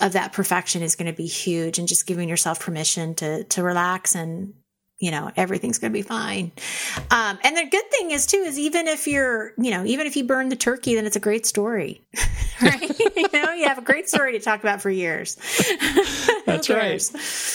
of 0.00 0.14
that 0.14 0.32
perfection 0.32 0.80
is 0.80 0.96
going 0.96 1.12
to 1.12 1.16
be 1.16 1.26
huge 1.26 1.78
and 1.78 1.86
just 1.86 2.06
giving 2.06 2.26
yourself 2.26 2.58
permission 2.58 3.14
to, 3.16 3.44
to 3.44 3.62
relax 3.62 4.14
and, 4.14 4.54
you 4.98 5.10
know, 5.10 5.30
everything's 5.36 5.76
going 5.76 5.92
to 5.92 5.98
be 5.98 6.00
fine. 6.00 6.52
Um, 7.10 7.38
and 7.44 7.54
the 7.54 7.66
good 7.70 7.90
thing 7.90 8.12
is 8.12 8.24
too, 8.24 8.38
is 8.38 8.58
even 8.58 8.88
if 8.88 9.06
you're, 9.06 9.52
you 9.58 9.72
know, 9.72 9.84
even 9.84 10.06
if 10.06 10.16
you 10.16 10.24
burn 10.24 10.48
the 10.48 10.56
turkey, 10.56 10.94
then 10.94 11.04
it's 11.04 11.16
a 11.16 11.20
great 11.20 11.44
story, 11.44 12.00
right? 12.62 12.98
you 13.14 13.28
know, 13.34 13.52
you 13.52 13.68
have 13.68 13.76
a 13.76 13.82
great 13.82 14.08
story 14.08 14.32
to 14.32 14.40
talk 14.40 14.60
about 14.60 14.80
for 14.80 14.88
years. 14.88 15.36
That's 16.46 16.70
right. 16.70 17.02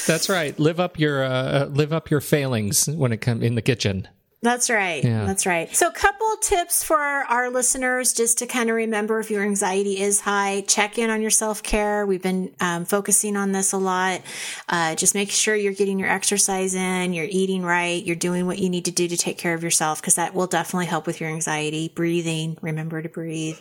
That's 0.06 0.30
right. 0.30 0.60
Live 0.60 0.80
up 0.80 1.00
your 1.00 1.24
uh, 1.24 1.66
live 1.66 1.94
up 1.94 2.12
your 2.12 2.22
failings 2.22 2.88
when 2.88 3.12
it 3.12 3.22
comes 3.22 3.42
in 3.42 3.56
the 3.56 3.64
kitchen. 3.64 4.08
That's 4.42 4.70
right. 4.70 5.04
Yeah. 5.04 5.26
That's 5.26 5.46
right. 5.46 5.74
So, 5.76 5.90
a 5.90 5.92
couple 5.92 6.28
tips 6.42 6.82
for 6.82 6.98
our 6.98 7.50
listeners 7.50 8.14
just 8.14 8.38
to 8.38 8.48
kind 8.48 8.70
of 8.70 8.76
remember 8.78 9.20
if 9.20 9.30
your 9.30 9.44
anxiety 9.44 10.00
is 10.00 10.22
high, 10.22 10.64
check 10.66 10.98
in 10.98 11.10
on 11.10 11.22
your 11.22 11.30
self 11.30 11.62
care. 11.62 12.06
We've 12.06 12.22
been 12.22 12.56
um, 12.62 12.86
focusing 12.86 13.36
on 13.36 13.52
this 13.52 13.74
a 13.74 13.78
lot. 13.78 14.22
Uh, 14.70 14.96
just 14.96 15.14
make 15.14 15.30
sure 15.30 15.56
you're 15.56 15.74
getting 15.74 16.00
your 16.00 16.10
exercise 16.10 16.74
in, 16.74 17.12
you're 17.14 17.28
eating 17.30 17.64
right, 17.64 18.02
you're 18.02 18.16
doing 18.16 18.46
what 18.46 18.60
you 18.60 18.70
need 18.70 18.86
to 18.86 18.92
do 18.92 19.10
to 19.10 19.18
take 19.18 19.38
care 19.38 19.54
of 19.54 19.62
yourself 19.62 20.02
because 20.02 20.16
that 20.16 20.34
will 20.34 20.48
definitely 20.48 20.86
help 20.86 21.06
with 21.06 21.20
your 21.20 21.30
anxiety. 21.30 21.92
Breathing, 21.94 22.58
remember 22.62 23.02
to 23.02 23.10
breathe. 23.10 23.60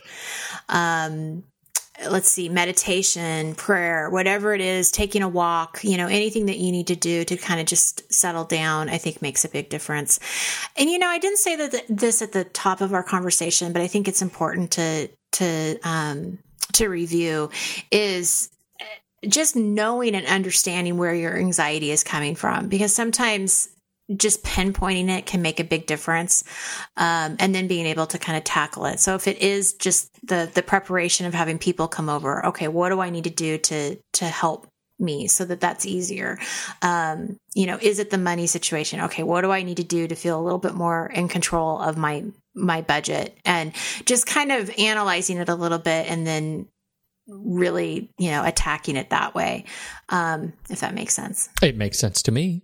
Um, 0.69 1.43
let's 2.09 2.31
see, 2.31 2.49
meditation, 2.49 3.55
prayer, 3.55 4.09
whatever 4.11 4.55
it 4.55 4.61
is, 4.61 4.91
taking 4.91 5.23
a 5.23 5.29
walk, 5.29 5.81
you 5.83 5.97
know, 5.97 6.07
anything 6.07 6.47
that 6.47 6.59
you 6.59 6.71
need 6.71 6.87
to 6.89 6.97
do 6.97 7.25
to 7.25 7.37
kind 7.37 7.61
of 7.61 7.67
just 7.67 8.13
settle 8.13 8.45
down, 8.45 8.89
I 8.89 8.99
think 8.99 9.21
makes 9.21 9.45
a 9.45 9.49
big 9.49 9.69
difference. 9.69 10.21
And, 10.77 10.89
you 10.89 10.99
know, 10.99 11.09
I 11.09 11.19
didn't 11.19 11.39
say 11.39 11.57
that 11.57 11.71
th- 11.73 11.85
this 11.89 12.23
at 12.23 12.33
the 12.33 12.45
top 12.45 12.81
of 12.81 12.93
our 12.93 13.03
conversation, 13.03 13.73
but 13.73 13.83
I 13.83 13.89
think 13.89 14.07
it's 14.07 14.23
important 14.23 14.73
to, 14.73 15.09
to, 15.33 15.79
um, 15.83 16.39
to 16.75 16.89
review 16.89 17.51
is 17.91 18.51
just 19.27 19.57
knowing 19.57 20.15
and 20.15 20.27
understanding 20.27 20.97
where 20.97 21.15
your 21.15 21.37
anxiety 21.37 21.91
is 21.91 22.05
coming 22.05 22.35
from 22.35 22.69
because 22.69 22.95
sometimes 22.95 23.69
just 24.16 24.42
pinpointing 24.42 25.11
it 25.11 25.27
can 25.27 25.42
make 25.42 25.61
a 25.61 25.64
big 25.64 25.87
difference 25.87 26.44
um, 26.97 27.37
and 27.38 27.55
then 27.55 27.66
being 27.66 27.87
able 27.87 28.07
to 28.07 28.18
kind 28.18 28.38
of 28.38 28.44
tackle 28.44 28.87
it 28.87 29.01
so 29.01 29.14
if 29.14 29.29
it 29.29 29.38
is 29.38 29.75
just 29.75 30.11
the 30.27 30.51
the 30.55 30.62
preparation 30.62 31.27
of 31.27 31.35
having 31.35 31.59
people 31.59 31.88
come 31.88 32.09
over 32.09 32.47
okay 32.47 32.68
what 32.68 32.88
do 32.88 33.01
i 33.01 33.11
need 33.11 33.25
to 33.25 33.31
do 33.31 33.59
to 33.59 33.97
to 34.12 34.25
help 34.25 34.66
me 35.01 35.29
so 35.29 35.44
that 35.44 35.61
that's 35.61 35.87
easier 35.87 36.38
um, 36.83 37.37
you 37.55 37.66
know 37.66 37.79
is 37.81 37.99
it 37.99 38.11
the 38.11 38.18
money 38.18 38.47
situation 38.47 39.01
okay 39.01 39.23
what 39.23 39.42
do 39.42 39.51
i 39.51 39.62
need 39.62 39.77
to 39.77 39.85
do 39.85 40.09
to 40.09 40.14
feel 40.14 40.40
a 40.40 40.42
little 40.42 40.59
bit 40.59 40.75
more 40.75 41.07
in 41.07 41.29
control 41.29 41.79
of 41.79 41.97
my 41.97 42.25
my 42.55 42.81
budget 42.83 43.38
and 43.44 43.73
just 44.05 44.27
kind 44.27 44.51
of 44.51 44.71
analyzing 44.79 45.37
it 45.37 45.49
a 45.49 45.55
little 45.55 45.79
bit 45.79 46.11
and 46.11 46.27
then 46.27 46.66
really, 47.29 48.11
you 48.18 48.31
know, 48.31 48.44
attacking 48.44 48.97
it 48.97 49.11
that 49.11 49.35
way. 49.35 49.64
Um, 50.09 50.55
if 50.71 50.81
that 50.81 50.94
makes 50.94 51.14
sense. 51.14 51.49
It 51.62 51.77
makes 51.77 51.99
sense 51.99 52.23
to 52.23 52.33
me. 52.33 52.62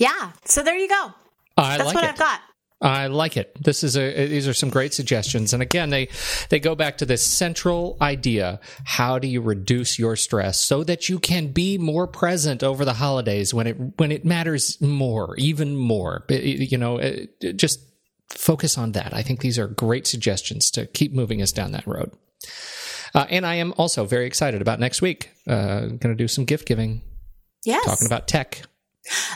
Yeah. 0.00 0.32
So 0.46 0.62
there 0.64 0.76
you 0.76 0.88
go. 0.88 1.12
I 1.56 1.76
That's 1.76 1.86
like 1.86 1.94
what 1.94 2.04
it. 2.04 2.10
I've 2.10 2.18
got. 2.18 2.40
I 2.82 3.08
like 3.08 3.36
it. 3.36 3.54
This 3.62 3.84
is 3.84 3.94
a 3.98 4.26
these 4.26 4.48
are 4.48 4.54
some 4.54 4.70
great 4.70 4.94
suggestions. 4.94 5.52
And 5.52 5.62
again, 5.62 5.90
they 5.90 6.08
they 6.48 6.58
go 6.58 6.74
back 6.74 6.96
to 6.98 7.04
this 7.06 7.22
central 7.22 7.98
idea. 8.00 8.58
How 8.84 9.18
do 9.18 9.28
you 9.28 9.42
reduce 9.42 9.98
your 9.98 10.16
stress 10.16 10.58
so 10.58 10.82
that 10.84 11.10
you 11.10 11.18
can 11.18 11.48
be 11.48 11.76
more 11.76 12.06
present 12.06 12.62
over 12.62 12.86
the 12.86 12.94
holidays 12.94 13.52
when 13.52 13.66
it 13.66 13.76
when 13.98 14.10
it 14.10 14.24
matters 14.24 14.80
more, 14.80 15.34
even 15.36 15.76
more. 15.76 16.24
You 16.30 16.78
know, 16.78 17.26
just 17.54 17.80
focus 18.30 18.78
on 18.78 18.92
that. 18.92 19.12
I 19.12 19.22
think 19.22 19.40
these 19.40 19.58
are 19.58 19.66
great 19.68 20.06
suggestions 20.06 20.70
to 20.70 20.86
keep 20.86 21.12
moving 21.12 21.42
us 21.42 21.52
down 21.52 21.72
that 21.72 21.86
road. 21.86 22.12
Uh, 23.14 23.26
and 23.28 23.44
I 23.44 23.56
am 23.56 23.74
also 23.76 24.06
very 24.06 24.24
excited 24.24 24.62
about 24.62 24.80
next 24.80 25.02
week. 25.02 25.30
Uh, 25.46 25.80
going 25.80 25.98
to 25.98 26.14
do 26.14 26.28
some 26.28 26.46
gift 26.46 26.66
giving, 26.66 27.02
Yes. 27.66 27.84
talking 27.84 28.06
about 28.06 28.26
tech. 28.28 28.62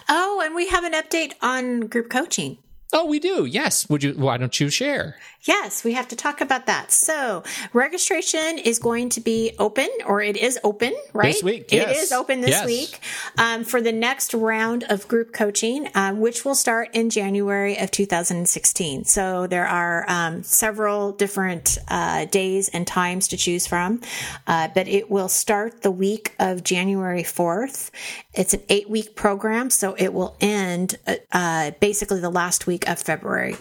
Oh, 0.08 0.42
and 0.44 0.54
we 0.54 0.68
have 0.68 0.84
an 0.84 0.92
update 0.92 1.32
on 1.42 1.88
group 1.88 2.10
coaching. 2.10 2.58
Oh, 2.96 3.06
we 3.06 3.18
do. 3.18 3.44
Yes. 3.44 3.88
Would 3.90 4.04
you? 4.04 4.12
Why 4.12 4.36
don't 4.36 4.58
you 4.60 4.70
share? 4.70 5.16
Yes, 5.42 5.84
we 5.84 5.92
have 5.92 6.08
to 6.08 6.16
talk 6.16 6.40
about 6.40 6.64
that. 6.66 6.90
So, 6.90 7.42
registration 7.74 8.56
is 8.56 8.78
going 8.78 9.10
to 9.10 9.20
be 9.20 9.52
open, 9.58 9.88
or 10.06 10.22
it 10.22 10.38
is 10.38 10.58
open, 10.64 10.94
right? 11.12 11.34
This 11.34 11.42
week, 11.42 11.70
It 11.70 11.86
yes. 11.86 12.04
is 12.04 12.12
open 12.12 12.40
this 12.40 12.50
Yes. 12.50 12.66
week 12.66 12.98
um, 13.36 13.62
for 13.64 13.82
the 13.82 13.92
next 13.92 14.32
round 14.32 14.84
of 14.84 15.06
group 15.06 15.34
coaching, 15.34 15.90
um, 15.94 16.20
which 16.20 16.46
will 16.46 16.54
start 16.54 16.88
in 16.94 17.10
January 17.10 17.76
of 17.76 17.90
2016. 17.90 19.04
So, 19.04 19.46
there 19.46 19.66
are 19.66 20.06
um, 20.08 20.42
several 20.44 21.12
different 21.12 21.76
uh, 21.88 22.24
days 22.24 22.70
and 22.70 22.86
times 22.86 23.28
to 23.28 23.36
choose 23.36 23.66
from, 23.66 24.00
uh, 24.46 24.68
but 24.74 24.88
it 24.88 25.10
will 25.10 25.28
start 25.28 25.82
the 25.82 25.90
week 25.90 26.34
of 26.38 26.62
January 26.64 27.22
4th. 27.22 27.90
It's 28.32 28.54
an 28.54 28.62
eight 28.70 28.88
week 28.88 29.14
program, 29.14 29.68
so 29.68 29.94
it 29.98 30.14
will 30.14 30.36
end 30.40 30.96
uh, 31.06 31.16
uh, 31.32 31.70
basically 31.80 32.20
the 32.20 32.30
last 32.30 32.66
week 32.66 32.83
of 32.86 32.98
February. 32.98 33.56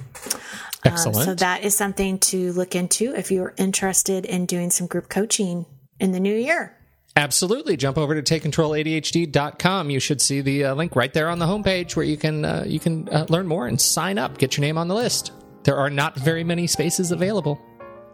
Excellent. 0.86 1.18
Um, 1.18 1.24
so 1.24 1.36
that 1.36 1.64
is 1.64 1.76
something 1.76 2.20
to 2.20 2.52
look 2.54 2.76
into 2.76 3.16
if 3.16 3.32
you're 3.32 3.54
interested 3.58 4.26
in 4.26 4.46
doing 4.46 4.70
some 4.70 4.88
group 4.88 5.10
coaching 5.10 5.66
in 6.00 6.12
the 6.12 6.20
new 6.20 6.36
year. 6.36 6.78
Absolutely. 7.16 7.78
Jump 7.78 7.98
over 7.98 8.20
to 8.20 8.22
takecontroladhd.com. 8.22 9.90
You 9.90 10.00
should 10.00 10.22
see 10.22 10.42
the 10.42 10.66
uh, 10.66 10.76
link 10.76 10.96
right 10.96 11.14
there 11.14 11.30
on 11.30 11.40
the 11.40 11.46
homepage 11.46 11.96
where 11.96 12.06
you 12.06 12.18
can 12.18 12.44
uh, 12.44 12.64
you 12.66 12.80
can 12.80 13.08
uh, 13.10 13.26
learn 13.30 13.48
more 13.48 13.68
and 13.68 13.80
sign 13.80 14.18
up, 14.18 14.38
get 14.40 14.58
your 14.58 14.62
name 14.62 14.78
on 14.78 14.88
the 14.88 14.96
list. 14.96 15.32
There 15.64 15.78
are 15.78 15.90
not 15.90 16.18
very 16.18 16.44
many 16.44 16.68
spaces 16.68 17.12
available. 17.12 17.62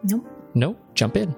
Nope. 0.03 0.25
No, 0.53 0.77
jump 0.95 1.15
in. 1.15 1.35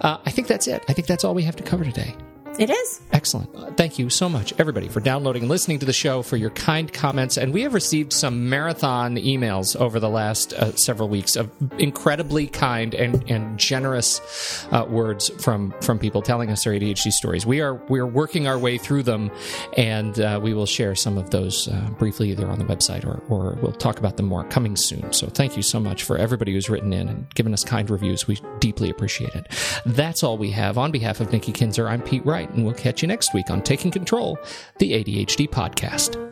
Uh, 0.00 0.18
I 0.26 0.30
think 0.30 0.48
that's 0.48 0.66
it. 0.66 0.84
I 0.88 0.92
think 0.92 1.06
that's 1.06 1.24
all 1.24 1.34
we 1.34 1.44
have 1.44 1.56
to 1.56 1.62
cover 1.62 1.84
today. 1.84 2.16
It 2.58 2.70
is. 2.70 3.00
Excellent. 3.12 3.76
Thank 3.76 3.98
you 3.98 4.10
so 4.10 4.28
much, 4.28 4.52
everybody, 4.58 4.88
for 4.88 5.00
downloading 5.00 5.42
and 5.42 5.50
listening 5.50 5.78
to 5.78 5.86
the 5.86 5.92
show, 5.92 6.22
for 6.22 6.36
your 6.36 6.50
kind 6.50 6.92
comments. 6.92 7.36
And 7.36 7.52
we 7.52 7.62
have 7.62 7.72
received 7.74 8.12
some 8.12 8.48
marathon 8.48 9.16
emails 9.16 9.74
over 9.76 9.98
the 9.98 10.08
last 10.08 10.52
uh, 10.52 10.74
several 10.76 11.08
weeks 11.08 11.36
of 11.36 11.50
incredibly 11.78 12.46
kind 12.46 12.94
and, 12.94 13.28
and 13.30 13.58
generous 13.58 14.66
uh, 14.70 14.84
words 14.88 15.30
from, 15.42 15.74
from 15.80 15.98
people 15.98 16.20
telling 16.20 16.50
us 16.50 16.64
their 16.64 16.74
ADHD 16.74 17.10
stories. 17.10 17.46
We 17.46 17.60
are 17.60 17.74
we 17.88 17.98
are 18.00 18.06
working 18.06 18.46
our 18.46 18.58
way 18.58 18.78
through 18.78 19.04
them, 19.04 19.30
and 19.76 20.18
uh, 20.20 20.38
we 20.42 20.54
will 20.54 20.66
share 20.66 20.94
some 20.94 21.18
of 21.18 21.30
those 21.30 21.68
uh, 21.68 21.90
briefly 21.98 22.30
either 22.30 22.46
on 22.46 22.58
the 22.58 22.64
website 22.64 23.04
or, 23.06 23.22
or 23.28 23.58
we'll 23.62 23.72
talk 23.72 23.98
about 23.98 24.16
them 24.16 24.26
more 24.26 24.44
coming 24.44 24.76
soon. 24.76 25.12
So 25.12 25.26
thank 25.26 25.56
you 25.56 25.62
so 25.62 25.80
much 25.80 26.02
for 26.02 26.18
everybody 26.18 26.52
who's 26.52 26.68
written 26.68 26.92
in 26.92 27.08
and 27.08 27.34
given 27.34 27.52
us 27.52 27.64
kind 27.64 27.88
reviews. 27.88 28.26
We 28.26 28.38
deeply 28.60 28.90
appreciate 28.90 29.34
it. 29.34 29.46
That's 29.86 30.22
all 30.22 30.38
we 30.38 30.50
have. 30.50 30.78
On 30.78 30.90
behalf 30.90 31.20
of 31.20 31.32
Nikki 31.32 31.52
Kinzer, 31.52 31.88
I'm 31.88 32.02
Pete 32.02 32.24
Wright, 32.24 32.41
and 32.44 32.64
we'll 32.64 32.74
catch 32.74 33.02
you 33.02 33.08
next 33.08 33.34
week 33.34 33.50
on 33.50 33.62
Taking 33.62 33.90
Control, 33.90 34.38
the 34.78 34.92
ADHD 34.92 35.48
podcast. 35.48 36.31